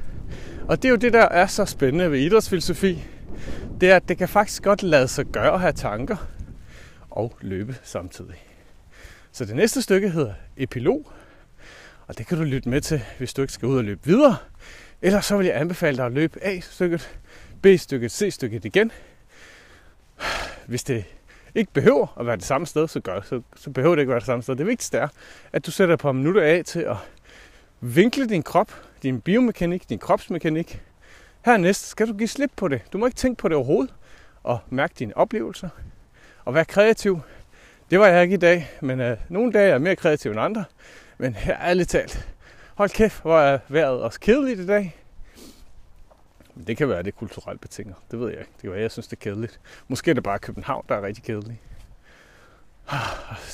Og 0.67 0.77
det 0.77 0.85
er 0.85 0.89
jo 0.89 0.95
det, 0.95 1.13
der 1.13 1.25
er 1.25 1.47
så 1.47 1.65
spændende 1.65 2.11
ved 2.11 2.19
idrætsfilosofi. 2.19 3.05
Det 3.81 3.91
er, 3.91 3.95
at 3.95 4.09
det 4.09 4.17
kan 4.17 4.29
faktisk 4.29 4.63
godt 4.63 4.83
lade 4.83 5.07
sig 5.07 5.25
gøre 5.25 5.53
at 5.53 5.59
have 5.59 5.73
tanker 5.73 6.17
og 7.09 7.37
løbe 7.41 7.75
samtidig. 7.83 8.35
Så 9.31 9.45
det 9.45 9.55
næste 9.55 9.81
stykke 9.81 10.09
hedder 10.09 10.33
epilog. 10.57 11.11
Og 12.07 12.17
det 12.17 12.27
kan 12.27 12.37
du 12.37 12.43
lytte 12.43 12.69
med 12.69 12.81
til, 12.81 13.01
hvis 13.17 13.33
du 13.33 13.41
ikke 13.41 13.53
skal 13.53 13.67
ud 13.67 13.77
og 13.77 13.83
løbe 13.83 14.01
videre. 14.03 14.37
Eller 15.01 15.21
så 15.21 15.37
vil 15.37 15.45
jeg 15.45 15.55
anbefale 15.59 15.97
dig 15.97 16.05
at 16.05 16.11
løbe 16.11 16.43
A-stykket, 16.43 17.19
B-stykket, 17.61 18.11
C-stykket 18.11 18.65
igen. 18.65 18.91
Hvis 20.67 20.83
det 20.83 21.05
ikke 21.55 21.73
behøver 21.73 22.17
at 22.19 22.25
være 22.25 22.35
det 22.35 22.43
samme 22.43 22.67
sted, 22.67 22.87
så, 22.87 22.99
gør, 22.99 23.21
så, 23.21 23.41
så 23.55 23.69
behøver 23.69 23.95
det 23.95 24.01
ikke 24.01 24.09
at 24.09 24.13
være 24.13 24.19
det 24.19 24.25
samme 24.25 24.43
sted. 24.43 24.55
Det 24.55 24.67
vigtigste 24.67 24.97
er, 24.97 25.07
at 25.53 25.65
du 25.65 25.71
sætter 25.71 25.93
et 25.93 25.99
par 25.99 26.11
minutter 26.11 26.41
af 26.41 26.65
til 26.65 26.79
at 26.79 26.97
vinkle 27.81 28.29
din 28.29 28.43
krop, 28.43 28.71
din 29.03 29.21
biomekanik, 29.21 29.89
din 29.89 29.99
kropsmekanik. 29.99 30.81
Hernæst 31.45 31.87
skal 31.87 32.07
du 32.07 32.13
give 32.13 32.27
slip 32.27 32.51
på 32.55 32.67
det. 32.67 32.81
Du 32.93 32.97
må 32.97 33.05
ikke 33.05 33.15
tænke 33.15 33.37
på 33.37 33.47
det 33.47 33.57
overhovedet, 33.57 33.93
og 34.43 34.59
mærke 34.69 34.93
dine 34.99 35.17
oplevelser. 35.17 35.69
Og 36.45 36.53
være 36.53 36.65
kreativ. 36.65 37.21
Det 37.91 37.99
var 37.99 38.07
jeg 38.07 38.23
ikke 38.23 38.33
i 38.33 38.37
dag, 38.37 38.71
men 38.81 38.99
øh, 38.99 39.17
nogle 39.29 39.53
dage 39.53 39.65
er 39.65 39.69
jeg 39.69 39.81
mere 39.81 39.95
kreativ 39.95 40.31
end 40.31 40.39
andre. 40.39 40.65
Men 41.17 41.35
her 41.35 41.57
er 41.57 41.73
lidt 41.73 41.89
talt. 41.89 42.27
Hold 42.75 42.89
kæft, 42.89 43.21
hvor 43.21 43.39
er 43.39 43.59
vejret 43.69 44.01
også 44.01 44.19
kedeligt 44.19 44.59
i 44.59 44.65
dag. 44.65 44.95
Men 46.55 46.67
det 46.67 46.77
kan 46.77 46.89
være, 46.89 47.03
det 47.03 47.07
er 47.07 47.17
kulturelt 47.17 47.61
betinget. 47.61 47.95
Det 48.11 48.19
ved 48.19 48.29
jeg 48.29 48.39
ikke. 48.39 48.51
Det 48.53 48.61
kan 48.61 48.71
være, 48.71 48.81
jeg 48.81 48.91
synes, 48.91 49.07
det 49.07 49.17
er 49.17 49.21
kedeligt. 49.21 49.59
Måske 49.87 50.11
er 50.11 50.15
det 50.15 50.23
bare 50.23 50.39
København, 50.39 50.85
der 50.89 50.95
er 50.95 51.01
rigtig 51.01 51.23
kedelig. 51.23 51.61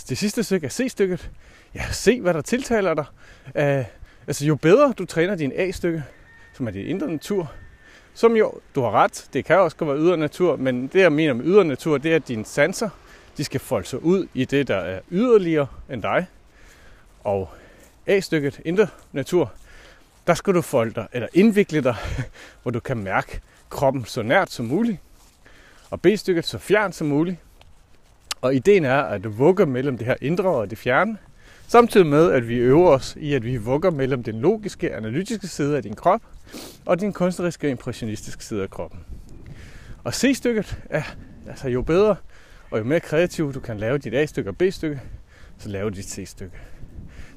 Det 0.10 0.18
sidste 0.18 0.44
stykke 0.44 0.66
er 0.66 0.72
C-stykket. 0.72 1.32
Ja, 1.76 1.92
se 1.92 2.22
hvad 2.22 2.34
der 2.34 2.42
tiltaler 2.42 2.94
dig. 2.94 3.06
Uh, 3.46 3.86
altså 4.28 4.46
jo 4.46 4.56
bedre 4.56 4.94
du 4.98 5.06
træner 5.06 5.36
din 5.36 5.52
A-stykke, 5.56 6.04
som 6.54 6.68
er 6.68 6.72
din 6.72 6.86
indre 6.86 7.08
natur, 7.08 7.52
som 8.14 8.36
jo, 8.36 8.54
du 8.76 8.82
har 8.82 8.92
ret, 8.92 9.28
det 9.34 9.46
kan 9.46 9.60
også 9.60 9.86
være 9.86 9.98
ydre 9.98 10.18
natur, 10.18 10.56
men 10.56 10.88
det 10.88 11.02
jeg 11.02 11.12
mener 11.12 11.34
med 11.34 11.46
ydre 11.46 11.66
natur, 11.66 11.98
det 11.98 12.12
er, 12.12 12.16
at 12.16 12.28
dine 12.28 12.46
sanser, 12.46 12.90
de 13.38 13.44
skal 13.44 13.60
folde 13.60 13.88
sig 13.88 14.04
ud 14.04 14.28
i 14.34 14.46
det, 14.46 14.68
der 14.68 14.76
er 14.76 15.00
yderligere 15.12 15.68
end 15.90 16.02
dig. 16.02 16.26
Og 17.24 17.50
A-stykket, 18.08 18.62
indre 18.66 18.88
natur, 19.12 19.52
der 20.28 20.34
skal 20.34 20.54
du 20.54 20.62
folde 20.62 20.94
dig, 20.94 21.08
eller 21.14 21.28
indvikle 21.34 21.84
dig, 21.84 21.96
hvor 22.62 22.72
du 22.72 22.80
kan 22.80 22.98
mærke 22.98 23.42
kroppen 23.70 24.06
så 24.06 24.22
nært 24.22 24.52
som 24.52 24.66
muligt. 24.66 24.98
Og 25.90 26.02
B-stykket 26.02 26.46
så 26.46 26.58
fjernt 26.58 26.96
som 26.96 27.08
muligt. 27.08 27.38
Og 28.42 28.56
ideen 28.56 28.86
er, 28.86 29.02
at 29.02 29.24
du 29.24 29.30
vugger 29.30 29.66
mellem 29.66 29.98
det 29.98 30.08
her 30.08 30.16
indre 30.22 30.50
og 30.50 30.70
det 30.70 30.78
fjerne, 30.78 31.18
samtidig 31.68 32.08
med, 32.08 32.32
at 32.32 32.48
vi 32.48 32.56
øver 32.56 32.90
os 32.90 33.18
i, 33.20 33.34
at 33.34 33.46
vi 33.46 33.58
vugger 33.58 33.92
mellem 33.92 34.24
den 34.24 34.42
logiske, 34.42 34.96
analytiske 34.96 35.48
side 35.48 35.78
af 35.78 35.84
din 35.84 35.96
krop, 35.96 36.22
og 36.86 37.00
din 37.00 37.14
kunstneriske, 37.14 37.70
impressionistiske 37.70 38.46
side 38.46 38.64
af 38.64 38.70
kroppen. 38.70 39.00
Og 40.04 40.14
C-stykket 40.14 40.78
er, 40.90 41.04
altså 41.48 41.70
jo 41.70 41.82
bedre 41.82 42.16
og 42.72 42.80
jo 42.80 42.84
mere 42.84 43.00
kreativ 43.00 43.54
du 43.54 43.60
kan 43.60 43.78
lave 43.78 43.98
dit 43.98 44.14
A-stykke 44.14 44.50
og 44.50 44.58
B-stykke, 44.58 45.02
så 45.58 45.70
laver 45.70 45.90
dit 45.90 46.06
C-stykke. 46.06 46.58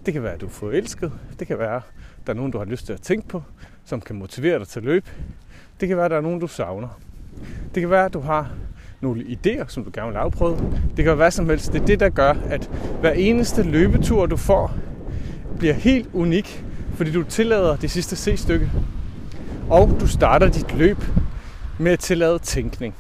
Det 0.06 0.14
kan 0.14 0.22
være, 0.22 0.32
at 0.32 0.40
du 0.40 0.46
er 0.46 0.50
forelsket. 0.50 1.12
Det 1.38 1.46
kan 1.46 1.58
være, 1.58 1.76
at 1.76 1.82
der 2.26 2.32
er 2.32 2.36
nogen, 2.36 2.52
du 2.52 2.58
har 2.58 2.64
lyst 2.64 2.86
til 2.86 2.92
at 2.92 3.00
tænke 3.00 3.28
på, 3.28 3.42
som 3.84 4.00
kan 4.00 4.16
motivere 4.16 4.58
dig 4.58 4.68
til 4.68 4.80
at 4.80 4.84
løbe. 4.84 5.10
Det 5.80 5.88
kan 5.88 5.96
være, 5.96 6.04
at 6.04 6.10
der 6.10 6.16
er 6.16 6.20
nogen, 6.20 6.40
du 6.40 6.46
savner. 6.46 7.00
Det 7.74 7.80
kan 7.80 7.90
være, 7.90 8.04
at 8.04 8.12
du 8.12 8.20
har 8.20 8.52
nogle 9.00 9.22
idéer, 9.22 9.68
som 9.68 9.84
du 9.84 9.90
gerne 9.94 10.08
vil 10.08 10.18
afprøve. 10.18 10.56
Det 10.96 10.96
kan 10.96 11.06
være 11.06 11.14
hvad 11.14 11.30
som 11.30 11.48
helst. 11.48 11.72
Det 11.72 11.82
er 11.82 11.86
det, 11.86 12.00
der 12.00 12.08
gør, 12.08 12.32
at 12.50 12.70
hver 13.00 13.12
eneste 13.12 13.62
løbetur, 13.62 14.26
du 14.26 14.36
får, 14.36 14.74
bliver 15.58 15.74
helt 15.74 16.08
unik, 16.12 16.64
fordi 16.94 17.12
du 17.12 17.22
tillader 17.22 17.76
det 17.76 17.90
sidste 17.90 18.16
C-stykke. 18.16 18.70
Og 19.70 20.00
du 20.00 20.06
starter 20.06 20.48
dit 20.50 20.74
løb 20.74 20.96
med 21.78 21.92
at 21.92 21.98
tillade 21.98 22.38
tænkning. 22.38 22.94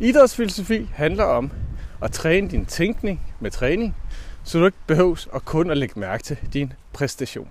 Idrætsfilosofi 0.00 0.90
handler 0.94 1.24
om 1.24 1.52
at 2.02 2.12
træne 2.12 2.48
din 2.48 2.66
tænkning 2.66 3.34
med 3.40 3.50
træning, 3.50 3.96
så 4.44 4.58
du 4.58 4.66
ikke 4.66 4.78
behøves 4.86 5.28
at 5.34 5.44
kun 5.44 5.70
at 5.70 5.76
lægge 5.76 6.00
mærke 6.00 6.22
til 6.22 6.38
din 6.52 6.72
præstation. 6.92 7.50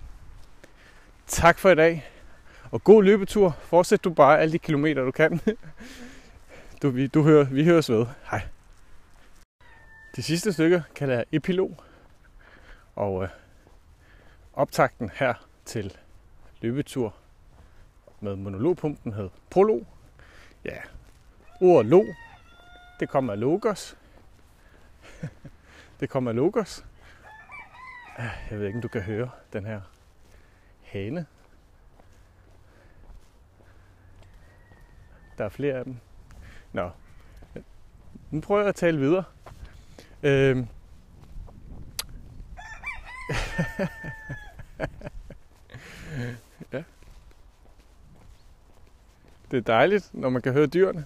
Tak 1.27 1.59
for 1.59 1.69
i 1.69 1.75
dag, 1.75 2.09
og 2.71 2.83
god 2.83 3.03
løbetur. 3.03 3.57
Fortsæt 3.61 4.03
du 4.03 4.09
bare 4.09 4.39
alle 4.39 4.51
de 4.51 4.59
kilometer, 4.59 5.03
du 5.03 5.11
kan. 5.11 5.39
Du, 6.81 6.89
vi, 6.89 7.07
du 7.07 7.23
hører, 7.23 7.43
vi 7.43 7.65
høres 7.65 7.89
ved. 7.89 8.05
Hej. 8.31 8.41
Det 10.15 10.23
sidste 10.23 10.53
stykke 10.53 10.83
kalder 10.95 11.15
jeg 11.15 11.25
epilog. 11.31 11.83
Og 12.95 13.23
øh, 13.23 13.29
optakten 14.53 15.11
her 15.13 15.33
til 15.65 15.97
løbetur 16.61 17.13
med 18.19 18.35
monologpumpen 18.35 19.13
hed 19.13 19.29
Polo. 19.49 19.83
Ja, 20.65 20.77
ordet 21.61 21.85
lo, 21.85 22.05
det 22.99 23.09
kommer 23.09 23.33
af 23.33 23.39
logos. 23.39 23.97
det 25.99 26.09
kommer 26.09 26.31
af 26.31 26.35
logos. 26.35 26.85
Ah, 28.15 28.29
jeg 28.49 28.59
ved 28.59 28.65
ikke, 28.65 28.77
om 28.77 28.81
du 28.81 28.87
kan 28.87 29.01
høre 29.01 29.29
den 29.53 29.65
her 29.65 29.81
hane. 30.81 31.25
Der 35.37 35.45
er 35.45 35.49
flere 35.49 35.75
af 35.75 35.83
dem. 35.83 35.97
Nå, 36.73 36.91
nu 38.31 38.41
prøver 38.41 38.61
jeg 38.61 38.69
at 38.69 38.75
tale 38.75 38.99
videre. 38.99 39.23
Øhm. 40.23 40.67
ja. 46.73 46.83
Det 49.51 49.57
er 49.57 49.61
dejligt, 49.61 50.09
når 50.13 50.29
man 50.29 50.41
kan 50.41 50.53
høre 50.53 50.67
dyrene. 50.67 51.05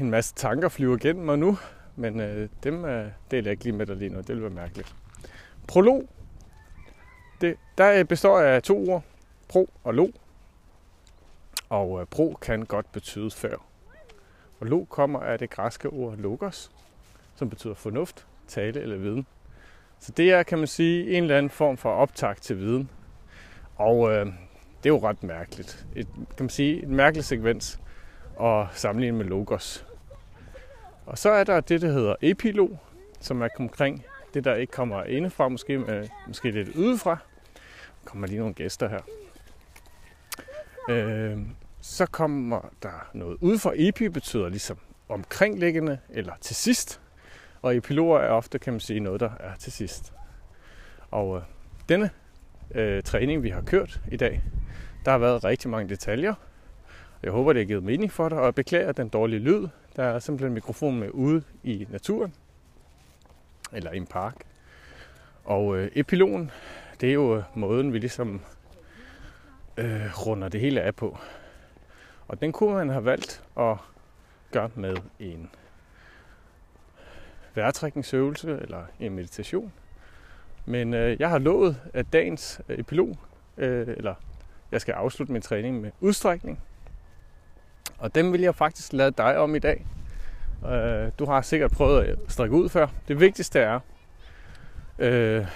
En 0.00 0.10
masse 0.10 0.34
tanker 0.34 0.68
flyver 0.68 0.96
gennem 0.96 1.24
mig 1.24 1.38
nu, 1.38 1.58
men 1.96 2.20
øh, 2.20 2.48
dem 2.62 2.84
øh, 2.84 3.06
deler 3.30 3.42
jeg 3.44 3.50
ikke 3.50 3.64
lige 3.64 3.76
med 3.76 3.86
dig 3.86 3.96
lige 3.96 4.08
nu. 4.08 4.18
Det 4.18 4.28
vil 4.28 4.40
være 4.40 4.50
mærkeligt. 4.50 4.94
Prolog. 5.66 6.08
Det, 7.40 7.56
der 7.78 7.92
øh, 7.92 8.04
består 8.04 8.40
af 8.40 8.62
to 8.62 8.90
ord. 8.90 9.02
Pro 9.48 9.70
og 9.84 9.94
log. 9.94 10.10
Og 11.68 12.00
øh, 12.00 12.06
pro 12.06 12.38
kan 12.42 12.64
godt 12.64 12.92
betyde 12.92 13.30
før. 13.30 13.56
Og 14.60 14.66
log 14.66 14.88
kommer 14.88 15.20
af 15.20 15.38
det 15.38 15.50
græske 15.50 15.88
ord 15.88 16.16
logos, 16.16 16.70
som 17.34 17.50
betyder 17.50 17.74
fornuft, 17.74 18.26
tale 18.48 18.80
eller 18.80 18.96
viden. 18.96 19.26
Så 20.00 20.12
det 20.12 20.32
er, 20.32 20.42
kan 20.42 20.58
man 20.58 20.66
sige, 20.66 21.16
en 21.16 21.22
eller 21.22 21.38
anden 21.38 21.50
form 21.50 21.76
for 21.76 21.90
optag 21.90 22.36
til 22.36 22.58
viden. 22.58 22.90
Og 23.76 24.12
øh, 24.12 24.26
det 24.82 24.90
er 24.90 24.94
jo 24.94 25.08
ret 25.08 25.22
mærkeligt. 25.22 25.86
Et, 25.96 26.08
kan 26.14 26.44
man 26.44 26.48
sige, 26.48 26.82
en 26.82 26.96
mærkelig 26.96 27.24
sekvens 27.24 27.80
at 28.40 28.66
sammenligne 28.72 29.18
med 29.18 29.26
logos. 29.26 29.86
Og 31.06 31.18
så 31.18 31.30
er 31.30 31.44
der 31.44 31.60
det, 31.60 31.80
der 31.80 31.92
hedder 31.92 32.14
epilog, 32.22 32.78
som 33.20 33.42
er 33.42 33.48
omkring 33.58 34.04
det, 34.34 34.44
der 34.44 34.54
ikke 34.54 34.70
kommer 34.70 35.04
indefra, 35.04 35.48
måske, 35.48 35.78
med, 35.78 36.08
måske 36.26 36.50
lidt 36.50 36.68
udefra. 36.68 37.18
Der 38.04 38.10
kommer 38.10 38.26
lige 38.26 38.38
nogle 38.38 38.54
gæster 38.54 38.88
her. 38.88 39.00
Øh, 40.88 41.38
så 41.80 42.06
kommer 42.06 42.60
der 42.82 43.10
noget 43.12 43.36
udefra. 43.40 43.72
epi, 43.74 44.08
betyder 44.08 44.48
ligesom 44.48 44.78
omkringliggende 45.08 45.98
eller 46.10 46.32
til 46.40 46.56
sidst. 46.56 47.00
Og 47.62 47.76
epiloger 47.76 48.18
er 48.18 48.28
ofte, 48.28 48.58
kan 48.58 48.72
man 48.72 48.80
sige, 48.80 49.00
noget, 49.00 49.20
der 49.20 49.30
er 49.40 49.54
til 49.58 49.72
sidst. 49.72 50.12
Og 51.10 51.36
øh, 51.36 51.42
denne 51.88 52.10
øh, 52.70 53.02
træning, 53.02 53.42
vi 53.42 53.48
har 53.48 53.62
kørt 53.62 54.00
i 54.10 54.16
dag, 54.16 54.42
der 55.04 55.10
har 55.10 55.18
været 55.18 55.44
rigtig 55.44 55.70
mange 55.70 55.88
detaljer. 55.88 56.34
Jeg 57.22 57.32
håber, 57.32 57.52
det 57.52 57.60
har 57.60 57.66
givet 57.66 57.82
mening 57.82 58.12
for 58.12 58.28
dig, 58.28 58.38
og 58.38 58.44
jeg 58.44 58.54
beklager 58.54 58.92
den 58.92 59.08
dårlige 59.08 59.40
lyd. 59.40 59.68
Der 59.96 60.04
er 60.04 60.18
simpelthen 60.18 60.54
mikrofonen 60.54 61.00
med 61.00 61.10
ude 61.10 61.42
i 61.62 61.86
naturen, 61.90 62.34
eller 63.72 63.92
i 63.92 63.96
en 63.96 64.06
park. 64.06 64.34
Og 65.44 65.76
øh, 65.76 65.90
epilogen, 65.94 66.50
det 67.00 67.08
er 67.08 67.12
jo 67.12 67.36
øh, 67.36 67.42
måden, 67.54 67.92
vi 67.92 67.98
ligesom 67.98 68.40
øh, 69.76 70.26
runder 70.26 70.48
det 70.48 70.60
hele 70.60 70.80
af 70.80 70.94
på. 70.94 71.18
Og 72.28 72.40
den 72.40 72.52
kunne 72.52 72.74
man 72.74 72.88
have 72.88 73.04
valgt 73.04 73.42
at 73.56 73.76
gøre 74.52 74.70
med 74.74 74.96
en 75.18 75.50
vejrtrækningsøvelse 77.54 78.58
eller 78.60 78.82
en 79.00 79.14
meditation. 79.14 79.72
Men 80.66 80.94
øh, 80.94 81.20
jeg 81.20 81.30
har 81.30 81.38
lovet, 81.38 81.80
at 81.94 82.06
dagens 82.12 82.60
øh, 82.68 82.78
epilog, 82.78 83.16
øh, 83.56 83.88
eller 83.96 84.14
jeg 84.72 84.80
skal 84.80 84.92
afslutte 84.92 85.32
min 85.32 85.42
træning 85.42 85.80
med 85.80 85.90
udstrækning. 86.00 86.60
Og 87.98 88.14
den 88.14 88.32
vil 88.32 88.40
jeg 88.40 88.54
faktisk 88.54 88.92
lade 88.92 89.10
dig 89.10 89.38
om 89.38 89.54
i 89.54 89.58
dag. 89.58 89.86
Øh, 90.66 91.12
du 91.18 91.24
har 91.24 91.42
sikkert 91.42 91.70
prøvet 91.70 92.04
at 92.04 92.18
strække 92.28 92.54
ud 92.54 92.68
før. 92.68 92.86
Det 93.08 93.20
vigtigste 93.20 93.58
er, 93.60 93.80
øh, 94.98 95.46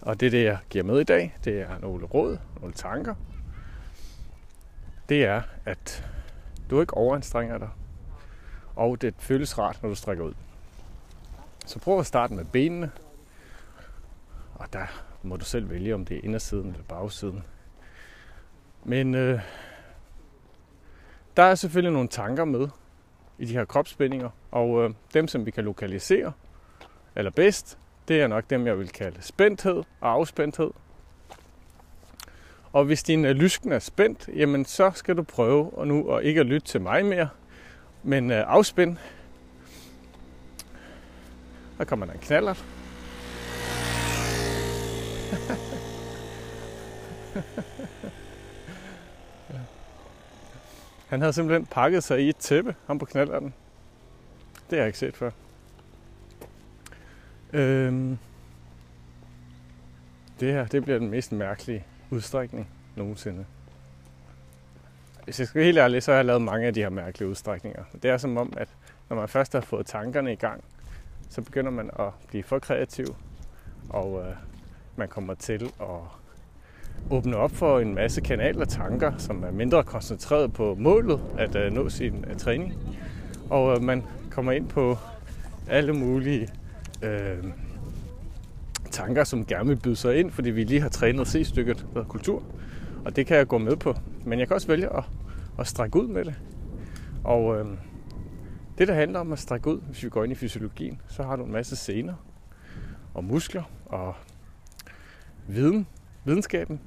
og 0.00 0.20
det 0.20 0.26
er 0.26 0.30
det, 0.30 0.44
jeg 0.44 0.58
giver 0.70 0.84
med 0.84 1.00
i 1.00 1.04
dag, 1.04 1.36
det 1.44 1.60
er 1.60 1.78
nogle 1.78 2.06
råd, 2.06 2.38
nogle 2.60 2.74
tanker, 2.74 3.14
det 5.08 5.24
er, 5.24 5.42
at 5.64 6.08
du 6.70 6.80
ikke 6.80 6.94
overanstrenger 6.94 7.58
dig, 7.58 7.68
og 8.76 9.02
det 9.02 9.14
føles 9.18 9.58
rart, 9.58 9.82
når 9.82 9.88
du 9.88 9.94
strækker 9.94 10.24
ud. 10.24 10.34
Så 11.66 11.78
prøv 11.78 11.98
at 11.98 12.06
starte 12.06 12.34
med 12.34 12.44
benene, 12.44 12.90
og 14.54 14.72
der 14.72 14.86
må 15.22 15.36
du 15.36 15.44
selv 15.44 15.70
vælge, 15.70 15.94
om 15.94 16.04
det 16.04 16.16
er 16.16 16.20
indersiden 16.24 16.70
eller 16.70 16.84
bagsiden. 16.88 17.44
Men 18.84 19.14
øh, 19.14 19.40
der 21.36 21.42
er 21.42 21.54
selvfølgelig 21.54 21.92
nogle 21.92 22.08
tanker 22.08 22.44
med 22.44 22.68
i 23.38 23.44
de 23.44 23.52
her 23.52 23.64
kropsspændinger, 23.64 24.30
og 24.50 24.84
øh, 24.84 24.90
dem, 25.14 25.28
som 25.28 25.46
vi 25.46 25.50
kan 25.50 25.64
lokalisere 25.64 26.32
eller 27.16 27.30
bedst, 27.30 27.78
det 28.08 28.22
er 28.22 28.26
nok 28.26 28.50
dem, 28.50 28.66
jeg 28.66 28.78
vil 28.78 28.88
kalde 28.88 29.22
spændthed 29.22 29.76
og 30.00 30.10
afspændthed. 30.10 30.70
Og 32.72 32.84
hvis 32.84 33.02
din 33.02 33.24
øh, 33.24 33.30
lysken 33.30 33.72
er 33.72 33.78
spændt, 33.78 34.28
jamen 34.36 34.64
så 34.64 34.90
skal 34.94 35.16
du 35.16 35.22
prøve 35.22 35.70
at 35.80 35.88
nu 35.88 36.10
at 36.10 36.24
ikke 36.24 36.40
at 36.40 36.46
lytte 36.46 36.66
til 36.66 36.80
mig 36.80 37.06
mere, 37.06 37.28
men 38.02 38.30
øh, 38.30 38.44
afspænd. 38.46 38.96
Der 41.78 41.84
kommer 41.84 42.06
der 42.06 42.12
en 42.12 42.18
knallert. 42.18 42.81
Han 51.12 51.20
havde 51.20 51.32
simpelthen 51.32 51.66
pakket 51.66 52.04
sig 52.04 52.20
i 52.20 52.28
et 52.28 52.36
tæppe, 52.36 52.74
ham 52.86 52.98
på 52.98 53.04
knalderen. 53.04 53.44
Det 54.54 54.70
har 54.70 54.76
jeg 54.76 54.86
ikke 54.86 54.98
set 54.98 55.16
før. 55.16 55.30
Øhm, 57.52 58.18
det 60.40 60.52
her, 60.52 60.66
det 60.66 60.82
bliver 60.82 60.98
den 60.98 61.10
mest 61.10 61.32
mærkelige 61.32 61.84
udstrækning 62.10 62.68
nogensinde. 62.96 63.46
Hvis 65.24 65.38
jeg 65.38 65.48
skal 65.48 65.58
være 65.58 65.66
helt 65.66 65.78
ærlig, 65.78 66.02
så 66.02 66.10
har 66.10 66.16
jeg 66.16 66.24
lavet 66.24 66.42
mange 66.42 66.66
af 66.66 66.74
de 66.74 66.80
her 66.80 66.90
mærkelige 66.90 67.28
udstrækninger. 67.28 67.84
Det 68.02 68.10
er 68.10 68.16
som 68.16 68.36
om, 68.36 68.52
at 68.56 68.68
når 69.08 69.16
man 69.16 69.28
først 69.28 69.52
har 69.52 69.60
fået 69.60 69.86
tankerne 69.86 70.32
i 70.32 70.36
gang, 70.36 70.64
så 71.30 71.42
begynder 71.42 71.70
man 71.70 71.90
at 71.98 72.08
blive 72.28 72.42
for 72.42 72.58
kreativ, 72.58 73.06
og 73.88 74.26
øh, 74.26 74.34
man 74.96 75.08
kommer 75.08 75.34
til 75.34 75.72
at 75.80 76.21
åbne 77.10 77.36
op 77.36 77.50
for 77.50 77.78
en 77.78 77.94
masse 77.94 78.20
kanaler 78.20 78.64
tanker, 78.64 79.12
som 79.18 79.42
er 79.44 79.50
mindre 79.50 79.84
koncentreret 79.84 80.52
på 80.52 80.74
målet 80.78 81.20
at 81.38 81.56
øh, 81.56 81.72
nå 81.72 81.88
sin 81.88 82.24
øh, 82.30 82.36
træning. 82.36 82.74
Og 83.50 83.76
øh, 83.76 83.82
man 83.82 84.02
kommer 84.30 84.52
ind 84.52 84.68
på 84.68 84.98
alle 85.68 85.92
mulige 85.92 86.48
øh, 87.02 87.44
tanker, 88.90 89.24
som 89.24 89.46
gerne 89.46 89.68
vil 89.68 89.76
byde 89.76 89.96
sig 89.96 90.18
ind, 90.18 90.30
fordi 90.30 90.50
vi 90.50 90.64
lige 90.64 90.80
har 90.80 90.88
trænet 90.88 91.28
C-stykket 91.28 91.86
af 91.96 92.08
kultur. 92.08 92.42
Og 93.04 93.16
det 93.16 93.26
kan 93.26 93.36
jeg 93.36 93.48
gå 93.48 93.58
med 93.58 93.76
på. 93.76 93.94
Men 94.24 94.38
jeg 94.38 94.48
kan 94.48 94.54
også 94.54 94.66
vælge 94.66 94.96
at, 94.96 95.04
at 95.58 95.66
strække 95.66 96.02
ud 96.02 96.08
med 96.08 96.24
det. 96.24 96.34
Og 97.24 97.58
øh, 97.58 97.66
det, 98.78 98.88
der 98.88 98.94
handler 98.94 99.20
om 99.20 99.32
at 99.32 99.38
strække 99.38 99.70
ud, 99.70 99.80
hvis 99.80 100.04
vi 100.04 100.08
går 100.08 100.24
ind 100.24 100.32
i 100.32 100.36
fysiologien, 100.36 101.00
så 101.08 101.22
har 101.22 101.36
du 101.36 101.44
en 101.44 101.52
masse 101.52 101.76
sener 101.76 102.14
og 103.14 103.24
muskler 103.24 103.62
og 103.86 104.14
viden. 105.48 105.86
Videnskaben 106.24 106.80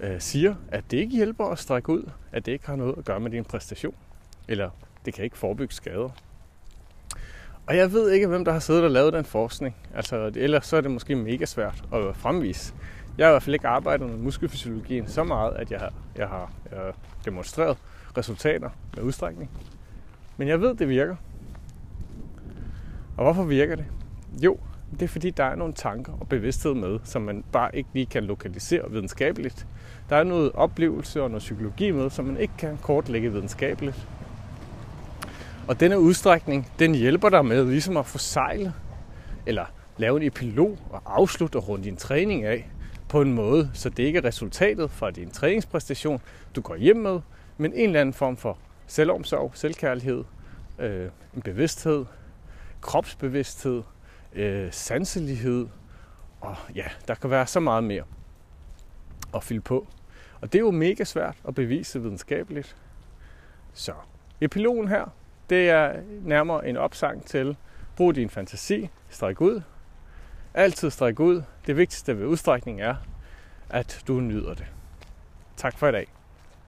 øh, 0.00 0.20
siger, 0.20 0.54
at 0.68 0.84
det 0.90 0.96
ikke 0.96 1.16
hjælper 1.16 1.44
at 1.46 1.58
strække 1.58 1.90
ud, 1.90 2.10
at 2.32 2.46
det 2.46 2.52
ikke 2.52 2.66
har 2.66 2.76
noget 2.76 2.98
at 2.98 3.04
gøre 3.04 3.20
med 3.20 3.30
din 3.30 3.44
præstation. 3.44 3.94
Eller 4.48 4.70
det 5.04 5.14
kan 5.14 5.24
ikke 5.24 5.38
forebygge 5.38 5.74
skader. 5.74 6.08
Og 7.66 7.76
jeg 7.76 7.92
ved 7.92 8.10
ikke, 8.10 8.26
hvem 8.26 8.44
der 8.44 8.52
har 8.52 8.58
siddet 8.58 8.84
og 8.84 8.90
lavet 8.90 9.12
den 9.12 9.24
forskning. 9.24 9.76
Altså, 9.94 10.32
ellers 10.36 10.66
så 10.66 10.76
er 10.76 10.80
det 10.80 10.90
måske 10.90 11.16
mega 11.16 11.44
svært 11.44 11.84
at 11.92 12.16
fremvise. 12.16 12.74
Jeg 13.18 13.26
har 13.26 13.30
i 13.30 13.34
hvert 13.34 13.42
fald 13.42 13.54
ikke 13.54 13.68
arbejdet 13.68 14.08
med 14.08 14.16
muskelfysiologien 14.18 15.08
så 15.08 15.24
meget, 15.24 15.56
at 15.56 15.70
jeg 15.70 15.80
har, 15.80 15.92
jeg 16.16 16.28
har, 16.28 16.52
jeg 16.70 16.78
har 16.78 16.94
demonstreret 17.24 17.78
resultater 18.16 18.70
med 18.96 19.04
udstrækning. 19.04 19.50
Men 20.36 20.48
jeg 20.48 20.60
ved, 20.60 20.74
det 20.74 20.88
virker. 20.88 21.16
Og 23.16 23.24
hvorfor 23.24 23.44
virker 23.44 23.76
det? 23.76 23.84
Jo, 24.42 24.58
det 24.92 25.02
er 25.02 25.08
fordi, 25.08 25.30
der 25.30 25.44
er 25.44 25.54
nogle 25.54 25.74
tanker 25.74 26.12
og 26.20 26.28
bevidsthed 26.28 26.74
med, 26.74 26.98
som 27.04 27.22
man 27.22 27.44
bare 27.52 27.76
ikke 27.76 27.88
lige 27.92 28.06
kan 28.06 28.24
lokalisere 28.24 28.90
videnskabeligt. 28.90 29.66
Der 30.08 30.16
er 30.16 30.24
noget 30.24 30.52
oplevelse 30.54 31.22
og 31.22 31.30
noget 31.30 31.40
psykologi 31.40 31.90
med, 31.90 32.10
som 32.10 32.24
man 32.24 32.36
ikke 32.36 32.54
kan 32.58 32.78
kortlægge 32.82 33.32
videnskabeligt. 33.32 34.08
Og 35.68 35.80
denne 35.80 36.00
udstrækning, 36.00 36.72
den 36.78 36.94
hjælper 36.94 37.28
dig 37.28 37.44
med 37.46 37.64
ligesom 37.64 37.96
at 37.96 38.06
få 38.06 38.40
eller 39.46 39.64
lave 39.96 40.16
en 40.16 40.26
epilog 40.26 40.78
og 40.90 41.02
afslutte 41.06 41.56
og 41.56 41.68
runde 41.68 41.84
din 41.84 41.96
træning 41.96 42.44
af 42.44 42.70
på 43.08 43.20
en 43.20 43.34
måde, 43.34 43.70
så 43.74 43.88
det 43.88 44.02
ikke 44.02 44.18
er 44.18 44.24
resultatet 44.24 44.90
fra 44.90 45.10
din 45.10 45.30
træningspræstation, 45.30 46.20
du 46.56 46.60
går 46.60 46.76
hjem 46.76 46.96
med, 46.96 47.20
men 47.58 47.72
en 47.72 47.86
eller 47.86 48.00
anden 48.00 48.12
form 48.12 48.36
for 48.36 48.58
selvomsorg, 48.86 49.52
selvkærlighed, 49.54 50.24
øh, 50.78 51.08
en 51.36 51.42
bevidsthed, 51.42 52.04
kropsbevidsthed, 52.80 53.82
øh, 54.32 54.72
sanselighed, 54.72 55.66
og 56.40 56.56
ja, 56.74 56.84
der 57.08 57.14
kan 57.14 57.30
være 57.30 57.46
så 57.46 57.60
meget 57.60 57.84
mere 57.84 58.04
at 59.34 59.44
fylde 59.44 59.60
på. 59.60 59.86
Og 60.40 60.52
det 60.52 60.58
er 60.58 60.62
jo 60.62 60.70
mega 60.70 61.04
svært 61.04 61.36
at 61.48 61.54
bevise 61.54 62.02
videnskabeligt. 62.02 62.76
Så 63.72 63.92
epilogen 64.40 64.88
her, 64.88 65.14
det 65.50 65.70
er 65.70 66.00
nærmere 66.22 66.68
en 66.68 66.76
opsang 66.76 67.26
til, 67.26 67.56
brug 67.96 68.14
din 68.14 68.30
fantasi, 68.30 68.90
stræk 69.08 69.40
ud. 69.40 69.62
Altid 70.54 70.90
stræk 70.90 71.20
ud. 71.20 71.42
Det 71.66 71.76
vigtigste 71.76 72.18
ved 72.18 72.26
udstrækning 72.26 72.80
er, 72.80 72.94
at 73.68 74.02
du 74.08 74.20
nyder 74.20 74.54
det. 74.54 74.66
Tak 75.56 75.78
for 75.78 75.88
i 75.88 75.92
dag. 75.92 76.19